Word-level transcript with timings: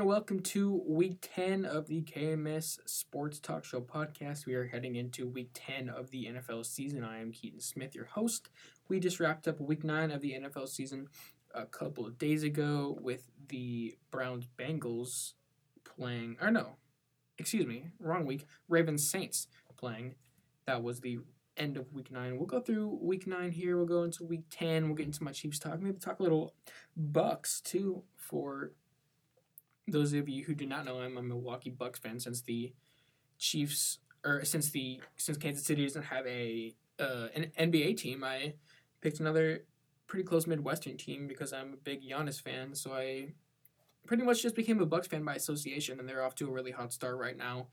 Welcome 0.00 0.40
to 0.40 0.82
week 0.86 1.28
10 1.34 1.64
of 1.64 1.86
the 1.88 2.02
KMS 2.02 2.78
Sports 2.86 3.40
Talk 3.40 3.64
Show 3.64 3.80
podcast. 3.80 4.46
We 4.46 4.54
are 4.54 4.66
heading 4.66 4.94
into 4.94 5.26
week 5.26 5.50
10 5.54 5.88
of 5.88 6.10
the 6.10 6.26
NFL 6.26 6.64
season. 6.64 7.02
I 7.02 7.20
am 7.20 7.32
Keaton 7.32 7.60
Smith, 7.60 7.94
your 7.94 8.06
host. 8.06 8.48
We 8.88 9.00
just 9.00 9.18
wrapped 9.18 9.48
up 9.48 9.60
week 9.60 9.84
9 9.84 10.10
of 10.10 10.20
the 10.20 10.32
NFL 10.32 10.68
season 10.68 11.08
a 11.54 11.66
couple 11.66 12.06
of 12.06 12.16
days 12.16 12.42
ago 12.42 12.96
with 13.00 13.28
the 13.48 13.98
Browns 14.10 14.46
Bengals 14.56 15.34
playing, 15.84 16.36
or 16.40 16.50
no, 16.50 16.76
excuse 17.36 17.66
me, 17.66 17.86
wrong 17.98 18.24
week, 18.24 18.46
Ravens 18.68 19.10
Saints 19.10 19.48
playing. 19.76 20.14
That 20.66 20.82
was 20.82 21.00
the 21.00 21.18
end 21.56 21.76
of 21.76 21.92
week 21.92 22.10
9. 22.10 22.38
We'll 22.38 22.46
go 22.46 22.60
through 22.60 22.98
week 23.02 23.26
9 23.26 23.50
here. 23.50 23.76
We'll 23.76 23.86
go 23.86 24.04
into 24.04 24.24
week 24.24 24.44
10. 24.50 24.86
We'll 24.86 24.96
get 24.96 25.06
into 25.06 25.24
my 25.24 25.32
Chiefs 25.32 25.58
talk. 25.58 25.80
Maybe 25.80 25.98
talk 25.98 26.20
a 26.20 26.22
little 26.22 26.54
Bucks 26.96 27.60
too 27.60 28.04
for 28.16 28.72
those 29.92 30.12
of 30.12 30.28
you 30.28 30.44
who 30.44 30.54
do 30.54 30.66
not 30.66 30.84
know, 30.84 31.00
I'm 31.00 31.16
a 31.16 31.22
Milwaukee 31.22 31.70
Bucks 31.70 31.98
fan 31.98 32.20
since 32.20 32.42
the 32.42 32.72
Chiefs 33.38 33.98
or 34.24 34.44
since 34.44 34.70
the 34.70 35.00
since 35.16 35.38
Kansas 35.38 35.64
City 35.64 35.84
doesn't 35.84 36.02
have 36.02 36.26
a 36.26 36.74
uh, 36.98 37.28
an 37.34 37.52
NBA 37.58 37.96
team. 37.96 38.24
I 38.24 38.54
picked 39.00 39.20
another 39.20 39.64
pretty 40.06 40.24
close 40.24 40.46
Midwestern 40.46 40.96
team 40.96 41.28
because 41.28 41.52
I'm 41.52 41.74
a 41.74 41.76
big 41.76 42.02
Giannis 42.02 42.40
fan. 42.40 42.74
So 42.74 42.92
I 42.92 43.28
pretty 44.06 44.24
much 44.24 44.42
just 44.42 44.56
became 44.56 44.80
a 44.80 44.86
Bucks 44.86 45.06
fan 45.06 45.24
by 45.24 45.34
association, 45.34 46.00
and 46.00 46.08
they're 46.08 46.24
off 46.24 46.34
to 46.36 46.48
a 46.48 46.50
really 46.50 46.72
hot 46.72 46.92
start 46.92 47.16
right 47.18 47.36
now 47.36 47.68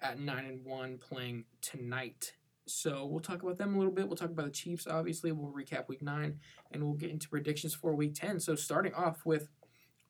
at 0.00 0.20
nine 0.20 0.44
and 0.44 0.64
one, 0.64 0.98
playing 0.98 1.44
tonight. 1.60 2.34
So 2.66 3.06
we'll 3.06 3.20
talk 3.20 3.42
about 3.42 3.56
them 3.56 3.74
a 3.74 3.78
little 3.78 3.92
bit. 3.92 4.06
We'll 4.06 4.16
talk 4.16 4.30
about 4.30 4.44
the 4.44 4.52
Chiefs, 4.52 4.86
obviously. 4.86 5.32
We'll 5.32 5.52
recap 5.52 5.88
Week 5.88 6.02
Nine, 6.02 6.38
and 6.70 6.84
we'll 6.84 6.94
get 6.94 7.10
into 7.10 7.28
predictions 7.28 7.74
for 7.74 7.94
Week 7.94 8.14
Ten. 8.14 8.38
So 8.38 8.54
starting 8.54 8.94
off 8.94 9.24
with 9.24 9.48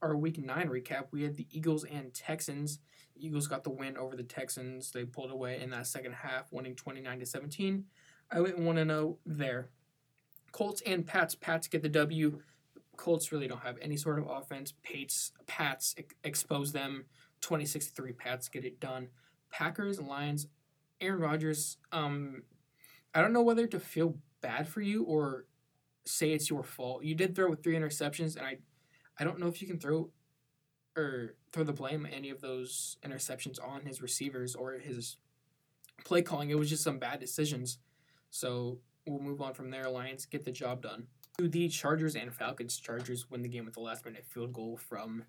our 0.02 0.16
week 0.16 0.42
nine 0.42 0.68
recap, 0.68 1.06
we 1.10 1.22
had 1.22 1.36
the 1.36 1.46
Eagles 1.50 1.84
and 1.84 2.12
Texans. 2.14 2.78
Eagles 3.16 3.48
got 3.48 3.64
the 3.64 3.70
win 3.70 3.96
over 3.96 4.16
the 4.16 4.22
Texans. 4.22 4.92
They 4.92 5.04
pulled 5.04 5.30
away 5.30 5.60
in 5.60 5.70
that 5.70 5.86
second 5.86 6.12
half, 6.12 6.52
winning 6.52 6.74
29 6.74 7.20
to 7.20 7.26
17. 7.26 7.84
I 8.30 8.40
went 8.40 8.58
1 8.58 8.76
0 8.76 9.18
there. 9.26 9.70
Colts 10.52 10.82
and 10.86 11.06
Pats. 11.06 11.34
Pats 11.34 11.68
get 11.68 11.82
the 11.82 11.88
W. 11.88 12.40
Colts 12.96 13.32
really 13.32 13.48
don't 13.48 13.62
have 13.62 13.78
any 13.80 13.96
sort 13.96 14.18
of 14.18 14.28
offense. 14.28 14.72
Pates, 14.82 15.32
Pats 15.46 15.94
ex- 15.98 16.14
expose 16.24 16.72
them. 16.72 17.06
26 17.40 17.88
3 17.88 18.12
Pats 18.12 18.48
get 18.48 18.64
it 18.64 18.80
done. 18.80 19.08
Packers, 19.50 20.00
Lions, 20.00 20.46
Aaron 21.00 21.20
Rodgers. 21.20 21.78
Um, 21.92 22.42
I 23.14 23.20
don't 23.20 23.32
know 23.32 23.42
whether 23.42 23.66
to 23.66 23.80
feel 23.80 24.16
bad 24.40 24.68
for 24.68 24.80
you 24.80 25.04
or 25.04 25.46
say 26.04 26.32
it's 26.32 26.50
your 26.50 26.62
fault. 26.62 27.04
You 27.04 27.14
did 27.14 27.34
throw 27.34 27.50
with 27.50 27.62
three 27.62 27.74
interceptions, 27.74 28.36
and 28.36 28.46
I 28.46 28.58
I 29.18 29.24
don't 29.24 29.38
know 29.38 29.48
if 29.48 29.60
you 29.60 29.68
can 29.68 29.78
throw 29.78 30.10
or 30.96 31.34
throw 31.52 31.64
the 31.64 31.72
blame 31.72 32.06
any 32.10 32.30
of 32.30 32.40
those 32.40 32.96
interceptions 33.04 33.58
on 33.62 33.84
his 33.86 34.02
receivers 34.02 34.54
or 34.54 34.72
his 34.72 35.16
play 36.04 36.22
calling. 36.22 36.50
It 36.50 36.58
was 36.58 36.70
just 36.70 36.84
some 36.84 36.98
bad 36.98 37.20
decisions. 37.20 37.78
So 38.30 38.78
we'll 39.06 39.20
move 39.20 39.40
on 39.40 39.54
from 39.54 39.70
there. 39.70 39.88
Lions 39.88 40.26
get 40.26 40.44
the 40.44 40.52
job 40.52 40.82
done. 40.82 41.06
To 41.38 41.48
the 41.48 41.68
Chargers 41.68 42.16
and 42.16 42.34
Falcons. 42.34 42.78
Chargers 42.78 43.30
win 43.30 43.42
the 43.42 43.48
game 43.48 43.64
with 43.64 43.74
the 43.74 43.80
last 43.80 44.04
minute 44.04 44.26
field 44.26 44.52
goal 44.52 44.76
from 44.76 45.24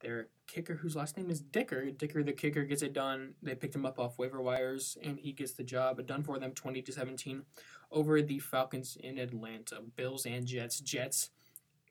their 0.00 0.28
kicker, 0.46 0.74
whose 0.74 0.94
last 0.94 1.16
name 1.16 1.30
is 1.30 1.40
Dicker. 1.40 1.90
Dicker, 1.90 2.22
the 2.22 2.32
kicker, 2.32 2.64
gets 2.64 2.82
it 2.82 2.92
done. 2.92 3.34
They 3.42 3.54
picked 3.54 3.74
him 3.74 3.86
up 3.86 3.98
off 3.98 4.18
waiver 4.18 4.42
wires, 4.42 4.98
and 5.02 5.18
he 5.18 5.32
gets 5.32 5.52
the 5.52 5.64
job 5.64 6.06
done 6.06 6.22
for 6.22 6.38
them, 6.38 6.52
twenty 6.52 6.82
to 6.82 6.92
seventeen, 6.92 7.44
over 7.90 8.20
the 8.20 8.38
Falcons 8.40 8.98
in 9.00 9.18
Atlanta. 9.18 9.80
Bills 9.96 10.26
and 10.26 10.44
Jets. 10.46 10.80
Jets 10.80 11.30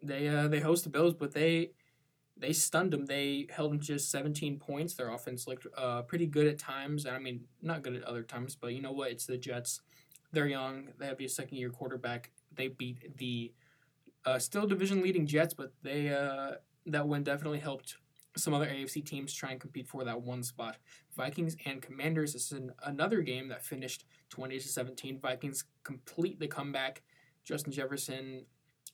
they 0.03 0.27
uh, 0.27 0.47
they 0.47 0.59
host 0.59 0.83
the 0.83 0.89
Bills, 0.89 1.13
but 1.13 1.33
they 1.33 1.71
they 2.37 2.53
stunned 2.53 2.91
them. 2.91 3.05
They 3.05 3.47
held 3.49 3.71
them 3.71 3.79
just 3.79 4.11
17 4.11 4.59
points. 4.59 4.95
Their 4.95 5.09
offense 5.09 5.47
looked 5.47 5.67
uh, 5.77 6.01
pretty 6.03 6.25
good 6.25 6.47
at 6.47 6.57
times. 6.57 7.05
I 7.05 7.19
mean, 7.19 7.41
not 7.61 7.83
good 7.83 7.95
at 7.95 8.03
other 8.03 8.23
times, 8.23 8.55
but 8.55 8.73
you 8.73 8.81
know 8.81 8.91
what? 8.91 9.11
It's 9.11 9.25
the 9.25 9.37
Jets. 9.37 9.81
They're 10.31 10.47
young. 10.47 10.89
They 10.97 11.05
have 11.05 11.21
a 11.21 11.27
second 11.27 11.57
year 11.57 11.69
quarterback. 11.69 12.31
They 12.53 12.67
beat 12.67 13.17
the 13.17 13.53
uh, 14.25 14.39
still 14.39 14.67
division 14.67 15.01
leading 15.01 15.27
Jets, 15.27 15.53
but 15.53 15.73
they 15.83 16.09
uh, 16.09 16.53
that 16.87 17.07
win 17.07 17.23
definitely 17.23 17.59
helped 17.59 17.97
some 18.35 18.53
other 18.53 18.67
AFC 18.67 19.05
teams 19.05 19.33
try 19.33 19.51
and 19.51 19.59
compete 19.59 19.87
for 19.87 20.03
that 20.03 20.21
one 20.21 20.41
spot. 20.41 20.77
Vikings 21.15 21.55
and 21.65 21.81
Commanders 21.81 22.33
this 22.33 22.51
is 22.51 22.53
an, 22.53 22.71
another 22.83 23.21
game 23.21 23.47
that 23.49 23.63
finished 23.63 24.05
20 24.29 24.57
to 24.59 24.67
17. 24.67 25.19
Vikings 25.19 25.65
complete 25.83 26.39
the 26.39 26.47
comeback. 26.47 27.03
Justin 27.43 27.71
Jefferson 27.71 28.45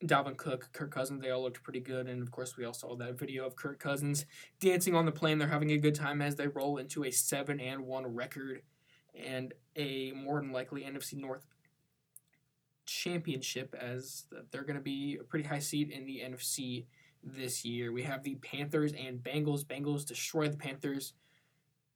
Dalvin 0.03 0.37
Cook, 0.37 0.69
Kirk 0.71 0.91
Cousins, 0.91 1.21
they 1.21 1.29
all 1.29 1.43
looked 1.43 1.63
pretty 1.63 1.81
good. 1.81 2.07
And 2.07 2.21
of 2.21 2.31
course, 2.31 2.55
we 2.55 2.65
all 2.65 2.73
saw 2.73 2.95
that 2.95 3.19
video 3.19 3.45
of 3.45 3.55
Kirk 3.55 3.79
Cousins 3.79 4.25
dancing 4.59 4.95
on 4.95 5.05
the 5.05 5.11
plane. 5.11 5.37
They're 5.37 5.49
having 5.49 5.71
a 5.71 5.77
good 5.77 5.95
time 5.95 6.21
as 6.21 6.35
they 6.35 6.47
roll 6.47 6.77
into 6.77 7.03
a 7.03 7.11
7 7.11 7.59
and 7.59 7.81
1 7.81 8.15
record 8.15 8.61
and 9.13 9.53
a 9.75 10.11
more 10.13 10.39
than 10.39 10.51
likely 10.51 10.83
NFC 10.83 11.15
North 11.15 11.45
championship, 12.85 13.75
as 13.79 14.25
they're 14.51 14.63
going 14.63 14.75
to 14.75 14.81
be 14.81 15.17
a 15.19 15.23
pretty 15.23 15.47
high 15.47 15.59
seed 15.59 15.91
in 15.91 16.05
the 16.05 16.21
NFC 16.25 16.85
this 17.23 17.65
year. 17.65 17.91
We 17.91 18.03
have 18.03 18.23
the 18.23 18.35
Panthers 18.35 18.93
and 18.93 19.19
Bengals. 19.19 19.65
Bengals 19.65 20.05
destroy 20.05 20.47
the 20.47 20.57
Panthers, 20.57 21.13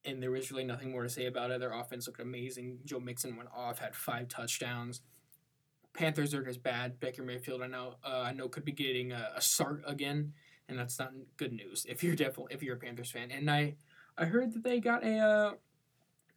and 0.06 0.22
there 0.22 0.31
was 0.31 0.52
really 0.52 0.66
nothing 0.66 0.92
more 0.92 1.03
to 1.03 1.09
say 1.09 1.25
about 1.25 1.52
it. 1.52 1.59
Their 1.59 1.74
offense 1.74 2.08
looked 2.08 2.19
amazing. 2.19 2.80
Joe 2.86 3.00
Mixon 3.00 3.38
went 3.38 3.50
off, 3.56 3.80
had 3.80 3.96
five 3.96 4.28
touchdowns. 4.28 5.02
Panthers 5.94 6.34
are 6.34 6.44
just 6.44 6.64
bad. 6.64 7.00
Baker 7.00 7.24
Mayfield, 7.24 7.62
I 7.62 7.68
know, 7.68 7.96
uh, 8.04 8.24
I 8.26 8.34
know, 8.34 8.48
could 8.48 8.66
be 8.66 8.72
getting 8.72 9.12
a, 9.12 9.30
a 9.36 9.42
start 9.42 9.84
again, 9.86 10.34
and 10.68 10.78
that's 10.78 10.98
not 10.98 11.12
good 11.38 11.54
news 11.54 11.86
if 11.88 12.04
you're 12.04 12.16
definitely 12.16 12.54
if 12.54 12.64
you're 12.64 12.76
a 12.76 12.80
Panthers 12.80 13.12
fan. 13.12 13.31
And 13.31 13.50
I, 13.50 13.76
I 14.18 14.26
heard 14.26 14.54
that 14.54 14.64
they 14.64 14.80
got 14.80 15.04
a 15.04 15.18
uh, 15.18 15.52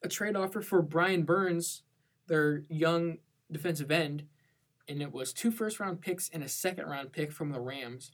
a 0.03 0.09
trade 0.09 0.37
offer 0.37 0.61
for 0.61 0.83
Brian 0.83 1.22
Burns, 1.22 1.83
their 2.27 2.65
young 2.69 3.19
defensive 3.50 3.91
end, 3.91 4.25
and 4.89 5.00
it 5.00 5.12
was 5.12 5.33
two 5.33 5.50
first 5.50 5.81
round 5.81 6.00
picks 6.00 6.28
and 6.28 6.43
a 6.43 6.49
second 6.49 6.87
round 6.87 7.12
pick 7.12 7.33
from 7.33 7.50
the 7.50 7.61
Rams. 7.61 8.12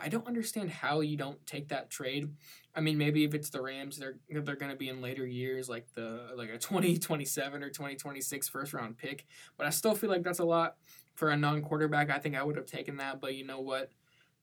I 0.00 0.08
don't 0.08 0.26
understand 0.26 0.70
how 0.70 1.00
you 1.00 1.16
don't 1.16 1.44
take 1.46 1.68
that 1.68 1.90
trade. 1.90 2.30
I 2.76 2.80
mean, 2.80 2.98
maybe 2.98 3.24
if 3.24 3.32
it's 3.32 3.48
the 3.48 3.62
Rams, 3.62 3.96
they're 3.96 4.18
they're 4.28 4.54
going 4.54 4.70
to 4.70 4.76
be 4.76 4.90
in 4.90 5.00
later 5.00 5.26
years, 5.26 5.68
like 5.68 5.92
the 5.94 6.32
like 6.36 6.50
a 6.50 6.58
2027 6.58 7.62
or 7.62 7.70
2026 7.70 8.48
first 8.48 8.74
round 8.74 8.98
pick. 8.98 9.26
But 9.56 9.66
I 9.66 9.70
still 9.70 9.94
feel 9.94 10.10
like 10.10 10.22
that's 10.22 10.40
a 10.40 10.44
lot 10.44 10.76
for 11.14 11.30
a 11.30 11.36
non 11.36 11.62
quarterback. 11.62 12.10
I 12.10 12.18
think 12.18 12.36
I 12.36 12.42
would 12.42 12.56
have 12.56 12.66
taken 12.66 12.98
that, 12.98 13.20
but 13.20 13.34
you 13.34 13.44
know 13.44 13.60
what? 13.60 13.90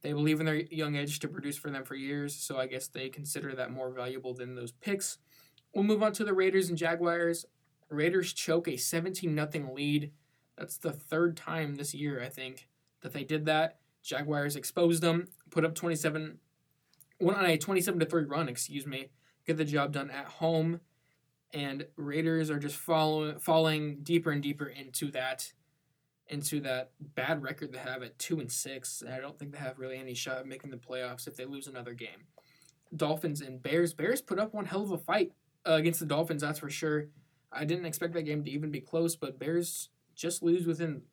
They 0.02 0.12
believe 0.12 0.40
in 0.40 0.46
their 0.46 0.56
young 0.56 0.98
edge 0.98 1.20
to 1.20 1.30
produce 1.30 1.58
for 1.58 1.70
them 1.70 1.86
for 1.86 1.96
years, 1.96 2.36
so 2.36 2.58
I 2.58 2.68
guess 2.68 2.88
they 2.88 3.08
consider 3.08 3.56
that 3.56 3.72
more 3.72 3.90
valuable 3.90 4.34
than 4.34 4.56
those 4.56 4.74
picks. 4.74 5.20
We'll 5.74 5.86
move 5.86 6.04
on 6.04 6.12
to 6.14 6.26
the 6.26 6.34
Raiders 6.34 6.68
and 6.70 6.78
Jaguars. 6.78 7.46
Raiders 7.90 8.34
choke 8.34 8.68
a 8.68 8.76
17 8.76 9.36
0 9.52 9.74
lead. 9.74 10.12
That's 10.58 10.78
the 10.78 10.92
third 10.92 11.38
time 11.38 11.76
this 11.76 11.94
year, 11.94 12.22
I 12.22 12.30
think, 12.30 12.68
that 13.02 13.14
they 13.14 13.24
did 13.24 13.46
that. 13.46 13.80
Jaguars 14.04 14.56
exposed 14.56 15.02
them, 15.02 15.30
put 15.50 15.64
up 15.64 15.74
27, 15.74 16.38
went 17.24 17.38
on 17.38 17.46
a 17.46 17.58
27 17.58 18.00
to 18.00 18.06
3 18.06 18.26
run, 18.26 18.50
excuse 18.50 18.86
me, 18.86 19.10
get 19.46 19.58
the 19.58 19.66
job 19.66 19.94
done 19.94 20.10
at 20.12 20.26
home. 20.26 20.82
And 21.54 21.86
Raiders 21.96 22.50
are 22.50 22.60
just 22.60 22.76
following, 22.76 23.38
falling 23.38 24.00
deeper 24.02 24.32
and 24.32 24.42
deeper 24.42 24.66
into 24.66 25.12
that 25.12 25.54
into 26.28 26.62
that 26.62 26.92
bad 27.00 27.44
record 27.44 27.74
they 27.74 27.78
have 27.78 28.02
at 28.02 28.18
two 28.18 28.40
and 28.40 28.52
six. 28.52 29.04
I 29.08 29.20
don't 29.20 29.38
think 29.38 29.52
they 29.52 29.60
have 29.60 29.78
really 29.78 29.98
any 29.98 30.14
shot 30.14 30.38
of 30.38 30.48
making 30.48 30.72
the 30.72 30.78
playoffs 30.78 31.28
if 31.28 31.36
they 31.36 31.46
lose 31.46 31.68
another 31.68 31.94
game. 31.94 32.28
Dolphins 32.96 33.42
and 33.42 33.62
Bears. 33.62 33.94
Bears 33.94 34.22
put 34.22 34.40
up 34.40 34.54
one 34.54 34.66
hell 34.66 34.84
of 34.84 34.92
a 34.92 34.98
fight 34.98 35.34
uh, 35.68 35.74
against 35.74 36.00
the 36.00 36.06
Dolphins, 36.06 36.42
that's 36.42 36.60
for 36.60 36.70
sure. 36.70 37.08
I 37.52 37.66
didn't 37.66 37.86
expect 37.86 38.14
that 38.14 38.24
game 38.24 38.44
to 38.44 38.52
even 38.52 38.72
be 38.72 38.82
close, 38.82 39.16
but 39.16 39.38
Bears 39.38 39.90
just 40.16 40.44
lose 40.44 40.66
within 40.66 41.04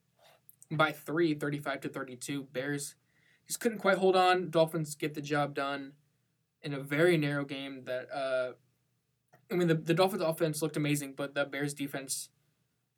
by 0.70 0.92
three, 0.92 1.34
35 1.34 1.80
to 1.82 1.88
32. 1.88 2.44
Bears 2.52 2.94
just 3.50 3.58
couldn't 3.58 3.78
quite 3.78 3.98
hold 3.98 4.14
on. 4.14 4.48
Dolphins 4.48 4.94
get 4.94 5.14
the 5.14 5.20
job 5.20 5.56
done 5.56 5.94
in 6.62 6.72
a 6.72 6.78
very 6.78 7.16
narrow 7.16 7.44
game 7.44 7.82
that, 7.84 8.06
uh, 8.14 8.52
I 9.50 9.56
mean, 9.56 9.66
the, 9.66 9.74
the 9.74 9.92
Dolphins 9.92 10.22
offense 10.22 10.62
looked 10.62 10.76
amazing, 10.76 11.14
but 11.16 11.34
the 11.34 11.44
Bears 11.44 11.74
defense, 11.74 12.28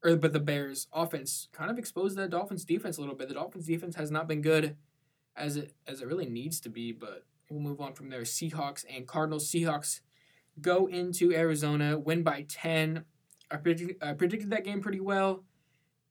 or 0.05 0.15
but 0.15 0.35
the 0.35 0.41
Bears 0.41 0.89
offense 0.93 1.49
kind 1.53 1.71
of 1.71 1.79
exposed 1.79 2.19
the 2.19 2.29
Dolphins 2.29 2.67
defense 2.67 2.99
a 2.99 3.01
little 3.01 3.15
bit. 3.15 3.29
The 3.29 3.35
Dolphins 3.35 3.67
defense 3.67 3.97
has 3.97 4.11
not 4.11 4.29
been 4.29 4.43
good 4.43 4.77
as 5.35 5.57
it 5.57 5.73
as 5.87 6.03
it 6.03 6.07
really 6.07 6.29
needs 6.29 6.61
to 6.61 6.69
be, 6.69 6.93
but 6.93 7.25
we'll 7.49 7.61
move 7.61 7.81
on 7.81 7.95
from 7.95 8.11
there. 8.11 8.21
Seahawks 8.21 8.85
and 8.95 9.07
Cardinals. 9.07 9.51
Seahawks 9.51 10.01
go 10.61 10.87
into 10.87 11.33
Arizona, 11.33 11.99
win 11.99 12.23
by 12.23 12.45
10. 12.47 13.07
I 13.51 13.55
I 13.55 14.13
predicted 14.13 14.51
that 14.51 14.65
game 14.65 14.83
pretty 14.83 15.01
well. 15.01 15.45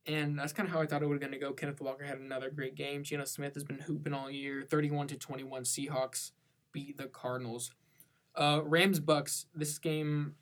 And 0.08 0.38
that's 0.38 0.54
kind 0.54 0.68
of 0.68 0.74
how 0.74 0.82
I 0.82 0.88
thought 0.88 1.04
it 1.04 1.08
was 1.08 1.20
going 1.20 1.32
to 1.32 1.38
go. 1.38 1.54
Kenneth 1.54 1.80
Walker 1.80 2.04
had 2.04 2.18
another 2.18 2.50
great 2.50 2.76
game. 2.76 3.04
Geno 3.04 3.26
Smith 3.26 3.54
has 3.54 3.64
been 3.64 3.80
hooping 3.80 4.14
all 4.14 4.32
year. 4.32 4.64
31 4.68 5.08
to 5.08 5.18
21 5.18 5.64
Seahawks 5.64 6.32
beat 6.72 6.98
the 6.98 7.06
Cardinals. 7.06 7.72
Uh, 8.36 8.62
Rams 8.64 9.00
Bucks. 9.00 9.46
This 9.54 9.78
game 9.78 10.36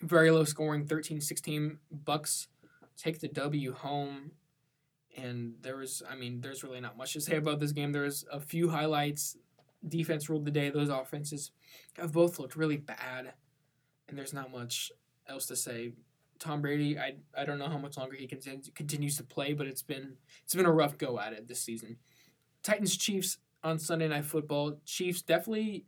very 0.00 0.30
low 0.30 0.44
scoring 0.44 0.84
13-16 0.84 1.78
Bucks 1.90 2.48
take 2.96 3.20
the 3.20 3.28
W 3.28 3.72
home. 3.72 4.32
And 5.16 5.54
there 5.60 5.76
was 5.76 6.02
I 6.08 6.16
mean 6.16 6.40
there's 6.40 6.64
really 6.64 6.80
not 6.80 6.96
much 6.96 7.12
to 7.12 7.20
say 7.20 7.36
about 7.36 7.60
this 7.60 7.72
game. 7.72 7.92
There's 7.92 8.24
a 8.32 8.40
few 8.40 8.70
highlights 8.70 9.36
defense 9.86 10.28
ruled 10.28 10.44
the 10.44 10.50
day. 10.50 10.70
Those 10.70 10.88
offenses 10.88 11.50
have 11.96 12.12
both 12.12 12.38
looked 12.38 12.56
really 12.56 12.76
bad, 12.76 13.34
and 14.08 14.16
there's 14.16 14.32
not 14.32 14.52
much 14.52 14.90
else 15.28 15.46
to 15.46 15.56
say. 15.56 15.92
Tom 16.42 16.60
Brady, 16.60 16.98
I 16.98 17.14
I 17.38 17.44
don't 17.44 17.60
know 17.60 17.68
how 17.68 17.78
much 17.78 17.96
longer 17.96 18.16
he 18.16 18.26
can 18.26 18.40
continues 18.74 19.16
to 19.16 19.22
play, 19.22 19.52
but 19.52 19.68
it's 19.68 19.82
been 19.82 20.16
it's 20.42 20.56
been 20.56 20.66
a 20.66 20.72
rough 20.72 20.98
go 20.98 21.20
at 21.20 21.32
it 21.32 21.46
this 21.46 21.60
season. 21.60 21.98
Titans 22.64 22.96
Chiefs 22.96 23.38
on 23.62 23.78
Sunday 23.78 24.08
Night 24.08 24.24
Football. 24.24 24.80
Chiefs 24.84 25.22
definitely 25.22 25.84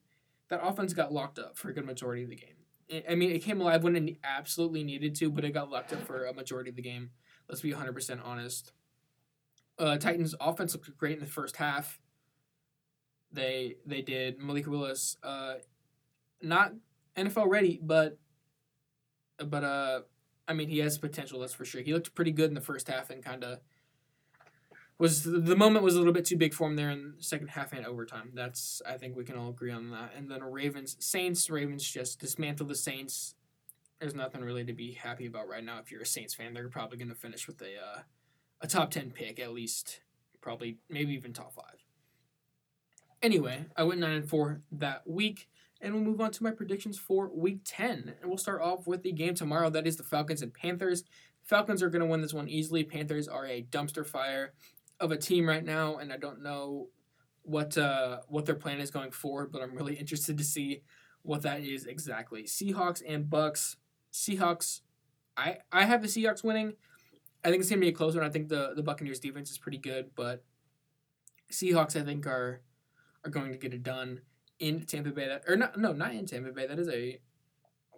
that 0.49 0.61
offense 0.63 0.93
got 0.93 1.13
locked 1.13 1.41
up 1.41 1.59
for 1.59 1.71
a 1.71 1.75
good 1.75 1.85
majority 1.85 2.23
of 2.23 2.31
the 2.31 2.37
game. 2.37 3.03
I 3.11 3.17
mean, 3.17 3.33
it 3.33 3.41
came 3.41 3.61
alive 3.61 3.83
when 3.83 3.97
it 3.97 4.19
absolutely 4.23 4.85
needed 4.85 5.17
to, 5.17 5.31
but 5.31 5.45
it 5.45 5.51
got 5.51 5.71
locked 5.71 5.93
up 5.93 6.03
for 6.07 6.27
a 6.27 6.33
majority 6.33 6.71
of 6.71 6.77
the 6.77 6.83
game. 6.83 7.11
Let's 7.49 7.63
be 7.63 7.73
100% 7.73 8.21
honest. 8.25 8.73
Uh, 9.77 9.97
Titans 9.97 10.37
offense 10.41 10.75
looked 10.75 10.97
great 10.97 11.15
in 11.15 11.21
the 11.21 11.27
first 11.27 11.57
half. 11.57 11.99
They 13.33 13.77
they 13.85 14.03
did 14.03 14.39
Malik 14.39 14.69
Willis, 14.69 15.17
uh, 15.25 15.55
not 16.41 16.75
NFL 17.17 17.49
ready, 17.49 17.81
but 17.83 18.19
but 19.39 19.65
uh, 19.65 20.01
I 20.47 20.53
mean 20.53 20.69
he 20.69 20.79
has 20.79 20.99
potential. 20.99 21.41
That's 21.41 21.55
for 21.55 21.65
sure. 21.65 21.83
He 21.83 21.93
looked 21.93 22.15
pretty 22.15 22.33
good 22.33 22.49
in 22.49 22.55
the 22.55 22.61
first 22.61 22.89
half 22.89 23.11
and 23.11 23.25
kind 23.25 23.45
of 23.45 23.61
was 24.99 25.25
the 25.25 25.57
moment 25.57 25.85
was 25.85 25.95
a 25.95 25.99
little 25.99 26.13
bit 26.13 26.25
too 26.25 26.37
big 26.37 26.55
for 26.55 26.69
him 26.69 26.77
there 26.77 26.91
in 26.91 27.15
the 27.17 27.23
second 27.23 27.49
half 27.49 27.73
and 27.73 27.85
overtime. 27.85 28.31
That's 28.35 28.81
I 28.87 28.97
think 28.97 29.17
we 29.17 29.25
can 29.25 29.37
all 29.37 29.51
agree 29.51 29.73
on 29.73 29.91
that. 29.91 30.13
And 30.17 30.31
then 30.31 30.43
Ravens 30.43 30.97
Saints 31.01 31.51
Ravens 31.51 31.89
just 31.89 32.21
dismantled 32.21 32.69
the 32.69 32.77
Saints. 32.77 33.35
There's 34.01 34.15
nothing 34.15 34.43
really 34.43 34.65
to 34.65 34.73
be 34.73 34.93
happy 34.93 35.27
about 35.27 35.49
right 35.49 35.65
now. 35.65 35.79
If 35.79 35.91
you're 35.91 36.03
a 36.03 36.07
Saints 36.07 36.35
fan, 36.35 36.55
they're 36.55 36.69
probably 36.69 36.99
going 36.99 37.09
to 37.09 37.15
finish 37.15 37.47
with 37.47 37.61
a 37.63 37.77
uh, 37.77 38.01
a 38.61 38.67
top 38.67 38.91
ten 38.91 39.11
pick 39.11 39.41
at 39.41 39.53
least, 39.53 40.01
probably 40.41 40.79
maybe 40.89 41.13
even 41.15 41.33
top 41.33 41.55
five. 41.55 41.85
Anyway, 43.23 43.65
I 43.77 43.85
went 43.85 44.01
nine 44.01 44.17
and 44.17 44.29
four 44.29 44.61
that 44.71 45.09
week, 45.09 45.49
and 45.85 45.95
we'll 45.95 46.03
move 46.03 46.21
on 46.21 46.31
to 46.33 46.43
my 46.43 46.51
predictions 46.51 46.99
for 46.99 47.31
Week 47.33 47.61
Ten, 47.65 48.15
and 48.21 48.29
we'll 48.29 48.39
start 48.39 48.63
off 48.63 48.87
with 48.87 49.03
the 49.03 49.13
game 49.13 49.35
tomorrow. 49.35 49.69
That 49.69 49.87
is 49.87 49.97
the 49.97 50.03
Falcons 50.03 50.41
and 50.41 50.53
Panthers. 50.53 51.05
Falcons 51.43 51.83
are 51.83 51.91
going 51.91 52.01
to 52.01 52.07
win 52.07 52.23
this 52.23 52.33
one 52.33 52.49
easily. 52.49 52.83
Panthers 52.83 53.29
are 53.29 53.47
a 53.47 53.63
dumpster 53.71 54.05
fire 54.05 54.55
of 54.99 55.13
a 55.13 55.17
team 55.17 55.47
right 55.47 55.65
now, 55.65 55.97
and 55.97 56.11
I 56.11 56.17
don't 56.17 56.43
know 56.43 56.89
what 57.43 57.77
uh, 57.77 58.21
what 58.29 58.47
their 58.47 58.55
plan 58.55 58.81
is 58.81 58.91
going 58.91 59.11
forward, 59.11 59.53
but 59.53 59.63
I'm 59.63 59.75
really 59.75 59.95
interested 60.01 60.39
to 60.39 60.45
see 60.45 60.83
what 61.23 61.43
that 61.43 61.61
is 61.61 61.85
exactly. 61.85 62.45
Seahawks 62.45 63.03
and 63.07 63.29
Bucks. 63.29 63.77
Seahawks, 64.13 64.81
I 65.37 65.59
I 65.71 65.85
have 65.85 66.01
the 66.01 66.09
Seahawks 66.09 66.43
winning. 66.43 66.73
I 67.45 67.51
think 67.51 67.61
it's 67.61 67.69
gonna 67.69 67.81
be 67.81 67.89
a 67.89 67.93
close 67.93 68.17
one. 68.17 68.25
I 68.25 68.31
think 68.31 68.49
the 68.49 68.73
the 68.75 68.83
Buccaneers 68.83 69.21
defense 69.21 69.51
is 69.51 69.59
pretty 69.59 69.79
good, 69.79 70.13
but 70.17 70.43
Seahawks 71.53 72.01
I 72.01 72.05
think 72.05 72.27
are 72.27 72.63
are 73.23 73.31
going 73.31 73.53
to 73.53 73.59
get 73.59 73.75
it 73.75 73.83
done 73.83 74.21
in 74.59 74.85
Tampa 74.87 75.11
Bay. 75.11 75.29
That 75.29 75.45
or 75.49 75.57
not? 75.57 75.79
No, 75.79 75.93
not 75.93 76.15
in 76.15 76.27
Tampa 76.27 76.53
Bay. 76.53 76.67
That 76.67 76.79
is 76.79 76.89
a 76.89 77.21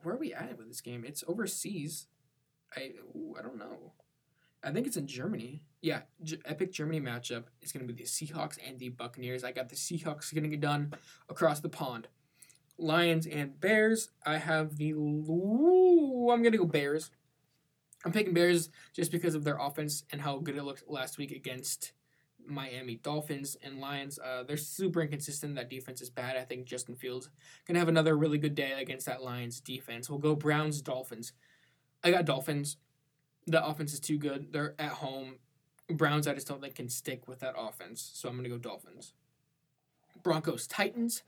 where 0.02 0.14
are 0.14 0.18
we 0.18 0.32
at 0.32 0.56
with 0.56 0.68
this 0.68 0.80
game? 0.80 1.04
It's 1.06 1.24
overseas. 1.26 2.06
I 2.76 2.92
ooh, 3.14 3.34
I 3.38 3.42
don't 3.42 3.58
know. 3.58 3.92
I 4.64 4.72
think 4.72 4.86
it's 4.86 4.96
in 4.96 5.06
Germany. 5.06 5.62
Yeah, 5.80 6.02
G- 6.22 6.40
epic 6.44 6.72
Germany 6.72 7.00
matchup 7.00 7.44
is 7.62 7.70
going 7.72 7.86
to 7.86 7.92
be 7.92 8.02
the 8.02 8.08
Seahawks 8.08 8.58
and 8.66 8.78
the 8.78 8.88
Buccaneers. 8.88 9.44
I 9.44 9.52
got 9.52 9.68
the 9.68 9.76
Seahawks 9.76 10.32
getting 10.34 10.52
it 10.52 10.60
done 10.60 10.92
across 11.28 11.60
the 11.60 11.68
pond. 11.68 12.08
Lions 12.78 13.26
and 13.26 13.58
Bears. 13.60 14.10
I 14.24 14.38
have 14.38 14.76
the. 14.76 14.92
Ooh, 14.92 16.30
I'm 16.30 16.42
going 16.42 16.52
to 16.52 16.58
go 16.58 16.64
Bears. 16.64 17.10
I'm 18.04 18.12
picking 18.12 18.34
Bears 18.34 18.70
just 18.92 19.10
because 19.10 19.34
of 19.34 19.44
their 19.44 19.58
offense 19.58 20.04
and 20.12 20.20
how 20.20 20.38
good 20.38 20.56
it 20.56 20.62
looked 20.62 20.88
last 20.88 21.18
week 21.18 21.32
against 21.32 21.92
Miami 22.46 22.96
Dolphins 22.96 23.56
and 23.62 23.80
Lions. 23.80 24.18
Uh, 24.18 24.42
they're 24.42 24.56
super 24.56 25.02
inconsistent. 25.02 25.54
That 25.54 25.70
defense 25.70 26.00
is 26.00 26.10
bad. 26.10 26.36
I 26.36 26.44
think 26.44 26.66
Justin 26.66 26.96
Fields 26.96 27.30
gonna 27.66 27.78
have 27.78 27.88
another 27.88 28.16
really 28.16 28.38
good 28.38 28.54
day 28.54 28.72
against 28.80 29.06
that 29.06 29.22
Lions 29.22 29.60
defense. 29.60 30.08
We'll 30.08 30.18
go 30.18 30.34
Browns 30.34 30.80
Dolphins. 30.82 31.32
I 32.02 32.10
got 32.10 32.24
Dolphins. 32.24 32.76
The 33.46 33.64
offense 33.64 33.92
is 33.92 34.00
too 34.00 34.18
good. 34.18 34.52
They're 34.52 34.74
at 34.78 34.92
home. 34.92 35.36
Browns, 35.88 36.26
I 36.26 36.34
just 36.34 36.48
don't 36.48 36.60
think 36.60 36.74
can 36.74 36.88
stick 36.88 37.28
with 37.28 37.40
that 37.40 37.54
offense. 37.56 38.10
So 38.14 38.28
I'm 38.28 38.36
gonna 38.36 38.48
go 38.48 38.58
Dolphins. 38.58 39.12
Broncos 40.22 40.66
Titans. 40.66 41.22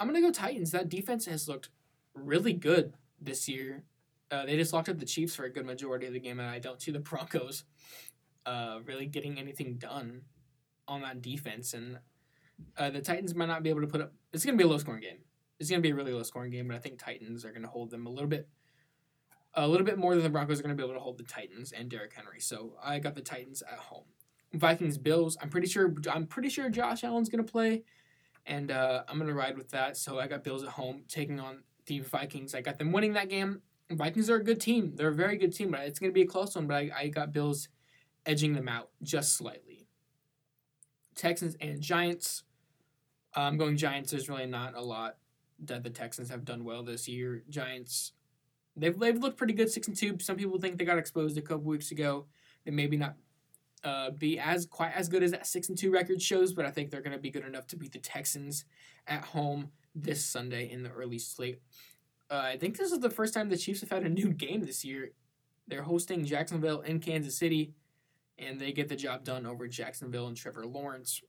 I'm 0.00 0.06
gonna 0.06 0.20
go 0.20 0.30
Titans. 0.30 0.70
That 0.72 0.88
defense 0.88 1.26
has 1.26 1.48
looked 1.48 1.70
really 2.14 2.52
good 2.52 2.94
this 3.20 3.48
year. 3.48 3.84
Uh, 4.30 4.44
they 4.44 4.56
just 4.56 4.72
locked 4.72 4.88
up 4.88 4.98
the 4.98 5.06
Chiefs 5.06 5.36
for 5.36 5.44
a 5.44 5.52
good 5.52 5.66
majority 5.66 6.06
of 6.06 6.12
the 6.12 6.20
game, 6.20 6.40
and 6.40 6.48
I 6.48 6.58
don't 6.58 6.80
see 6.80 6.90
the 6.90 6.98
Broncos 6.98 7.64
uh, 8.46 8.78
really 8.84 9.06
getting 9.06 9.38
anything 9.38 9.76
done 9.76 10.22
on 10.88 11.02
that 11.02 11.20
defense. 11.20 11.74
And 11.74 11.98
uh, 12.78 12.90
the 12.90 13.00
Titans 13.00 13.34
might 13.34 13.46
not 13.46 13.62
be 13.62 13.70
able 13.70 13.82
to 13.82 13.86
put 13.86 14.00
up. 14.00 14.12
It's 14.32 14.44
going 14.44 14.56
to 14.56 14.62
be 14.62 14.66
a 14.66 14.70
low 14.70 14.78
scoring 14.78 15.02
game. 15.02 15.18
It's 15.58 15.68
going 15.68 15.82
to 15.82 15.86
be 15.86 15.90
a 15.90 15.94
really 15.94 16.12
low 16.12 16.22
scoring 16.22 16.52
game, 16.52 16.68
but 16.68 16.76
I 16.76 16.80
think 16.80 16.98
Titans 16.98 17.44
are 17.44 17.50
going 17.50 17.62
to 17.62 17.68
hold 17.68 17.90
them 17.90 18.06
a 18.06 18.10
little 18.10 18.28
bit. 18.28 18.48
A 19.54 19.66
little 19.66 19.86
bit 19.86 19.98
more 19.98 20.14
than 20.14 20.22
the 20.22 20.28
Broncos 20.28 20.60
are 20.60 20.62
going 20.62 20.76
to 20.76 20.80
be 20.80 20.84
able 20.84 20.98
to 20.98 21.00
hold 21.00 21.16
the 21.16 21.24
Titans 21.24 21.72
and 21.72 21.88
Derrick 21.88 22.12
Henry. 22.14 22.40
So 22.40 22.74
I 22.82 22.98
got 22.98 23.14
the 23.14 23.22
Titans 23.22 23.62
at 23.62 23.78
home. 23.78 24.04
Vikings 24.52 24.98
Bills. 24.98 25.36
I'm 25.40 25.48
pretty 25.48 25.66
sure. 25.66 25.94
I'm 26.10 26.26
pretty 26.26 26.50
sure 26.50 26.68
Josh 26.68 27.04
Allen's 27.04 27.28
going 27.28 27.44
to 27.44 27.50
play, 27.50 27.82
and 28.44 28.70
uh, 28.70 29.02
I'm 29.08 29.16
going 29.16 29.28
to 29.28 29.34
ride 29.34 29.56
with 29.56 29.70
that. 29.70 29.96
So 29.96 30.18
I 30.18 30.28
got 30.28 30.44
Bills 30.44 30.62
at 30.62 30.70
home 30.70 31.04
taking 31.08 31.40
on 31.40 31.62
the 31.86 32.00
Vikings. 32.00 32.54
I 32.54 32.60
got 32.60 32.78
them 32.78 32.92
winning 32.92 33.14
that 33.14 33.28
game. 33.28 33.62
Vikings 33.90 34.28
are 34.28 34.36
a 34.36 34.44
good 34.44 34.60
team. 34.60 34.92
They're 34.94 35.08
a 35.08 35.14
very 35.14 35.36
good 35.36 35.54
team, 35.54 35.70
but 35.70 35.80
it's 35.80 35.98
going 35.98 36.10
to 36.10 36.14
be 36.14 36.22
a 36.22 36.26
close 36.26 36.54
one. 36.54 36.66
But 36.66 36.74
I, 36.74 36.90
I 36.98 37.08
got 37.08 37.32
Bills 37.32 37.68
edging 38.26 38.54
them 38.54 38.68
out 38.68 38.90
just 39.02 39.36
slightly. 39.36 39.86
Texans 41.14 41.56
and 41.60 41.80
Giants. 41.80 42.42
I'm 43.34 43.56
going 43.56 43.76
Giants. 43.76 44.10
There's 44.10 44.28
really 44.28 44.46
not 44.46 44.74
a 44.74 44.82
lot 44.82 45.16
that 45.64 45.82
the 45.82 45.90
Texans 45.90 46.28
have 46.28 46.44
done 46.44 46.64
well 46.64 46.82
this 46.82 47.08
year. 47.08 47.42
Giants, 47.48 48.12
they've, 48.76 48.98
they've 48.98 49.18
looked 49.18 49.38
pretty 49.38 49.54
good, 49.54 49.70
six 49.70 49.88
and 49.88 49.96
two. 49.96 50.18
Some 50.20 50.36
people 50.36 50.58
think 50.58 50.76
they 50.76 50.84
got 50.84 50.98
exposed 50.98 51.38
a 51.38 51.42
couple 51.42 51.64
weeks 51.64 51.90
ago. 51.90 52.26
They 52.64 52.70
maybe 52.70 52.96
not 52.96 53.14
uh, 53.84 54.10
be 54.10 54.38
as 54.38 54.66
quite 54.66 54.92
as 54.94 55.08
good 55.08 55.22
as 55.22 55.30
that 55.30 55.46
six 55.46 55.68
and 55.68 55.78
two 55.78 55.90
record 55.90 56.20
shows, 56.20 56.52
but 56.52 56.66
I 56.66 56.70
think 56.70 56.90
they're 56.90 57.02
going 57.02 57.16
to 57.16 57.22
be 57.22 57.30
good 57.30 57.46
enough 57.46 57.66
to 57.68 57.76
beat 57.76 57.92
the 57.92 57.98
Texans 57.98 58.64
at 59.06 59.22
home 59.22 59.70
this 59.94 60.24
Sunday 60.24 60.70
in 60.70 60.82
the 60.82 60.90
early 60.90 61.18
slate. 61.18 61.60
Uh, 62.30 62.42
I 62.44 62.56
think 62.58 62.76
this 62.76 62.90
is 62.90 62.98
the 62.98 63.10
first 63.10 63.32
time 63.32 63.48
the 63.48 63.56
Chiefs 63.56 63.80
have 63.80 63.90
had 63.90 64.02
a 64.02 64.08
new 64.08 64.30
game 64.30 64.64
this 64.64 64.84
year. 64.84 65.12
They're 65.68 65.82
hosting 65.82 66.24
Jacksonville 66.24 66.80
in 66.80 67.00
Kansas 67.00 67.36
City 67.36 67.74
and 68.38 68.60
they 68.60 68.72
get 68.72 68.88
the 68.88 68.96
job 68.96 69.24
done 69.24 69.46
over 69.46 69.66
Jacksonville 69.68 70.26
and 70.26 70.36
Trevor 70.36 70.66
Lawrence. 70.66 71.22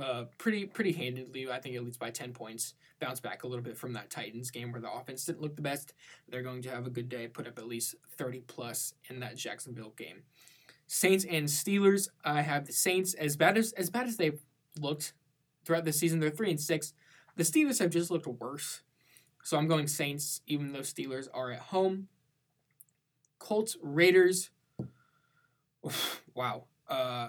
Uh, 0.00 0.26
pretty 0.38 0.64
pretty 0.64 0.92
handedly, 0.92 1.50
I 1.50 1.58
think 1.58 1.74
at 1.74 1.84
least 1.84 1.98
by 1.98 2.10
ten 2.10 2.32
points. 2.32 2.74
Bounce 3.00 3.18
back 3.20 3.42
a 3.42 3.48
little 3.48 3.64
bit 3.64 3.76
from 3.76 3.92
that 3.94 4.10
Titans 4.10 4.50
game 4.50 4.70
where 4.70 4.80
the 4.80 4.92
offense 4.92 5.24
didn't 5.24 5.40
look 5.42 5.56
the 5.56 5.62
best. 5.62 5.92
They're 6.28 6.42
going 6.42 6.62
to 6.62 6.70
have 6.70 6.86
a 6.86 6.90
good 6.90 7.08
day, 7.08 7.26
put 7.26 7.48
up 7.48 7.58
at 7.58 7.66
least 7.66 7.96
thirty 8.16 8.40
plus 8.40 8.94
in 9.08 9.20
that 9.20 9.36
Jacksonville 9.36 9.94
game. 9.96 10.22
Saints 10.86 11.26
and 11.28 11.46
Steelers. 11.46 12.08
I 12.24 12.42
have 12.42 12.66
the 12.66 12.72
Saints 12.72 13.14
as 13.14 13.36
bad 13.36 13.58
as 13.58 13.72
as 13.72 13.90
bad 13.90 14.06
as 14.06 14.16
they've 14.16 14.40
looked 14.80 15.14
throughout 15.64 15.84
the 15.84 15.92
season. 15.92 16.20
They're 16.20 16.30
three 16.30 16.50
and 16.50 16.60
six. 16.60 16.94
The 17.34 17.42
Steelers 17.42 17.80
have 17.80 17.90
just 17.90 18.10
looked 18.10 18.26
worse. 18.26 18.82
So 19.42 19.56
I'm 19.56 19.66
going 19.66 19.86
Saints, 19.88 20.42
even 20.46 20.72
though 20.72 20.80
Steelers 20.80 21.26
are 21.34 21.50
at 21.50 21.60
home. 21.60 22.08
Colts 23.38 23.76
Raiders. 23.82 24.50
wow. 26.34 26.64
Uh, 26.88 27.28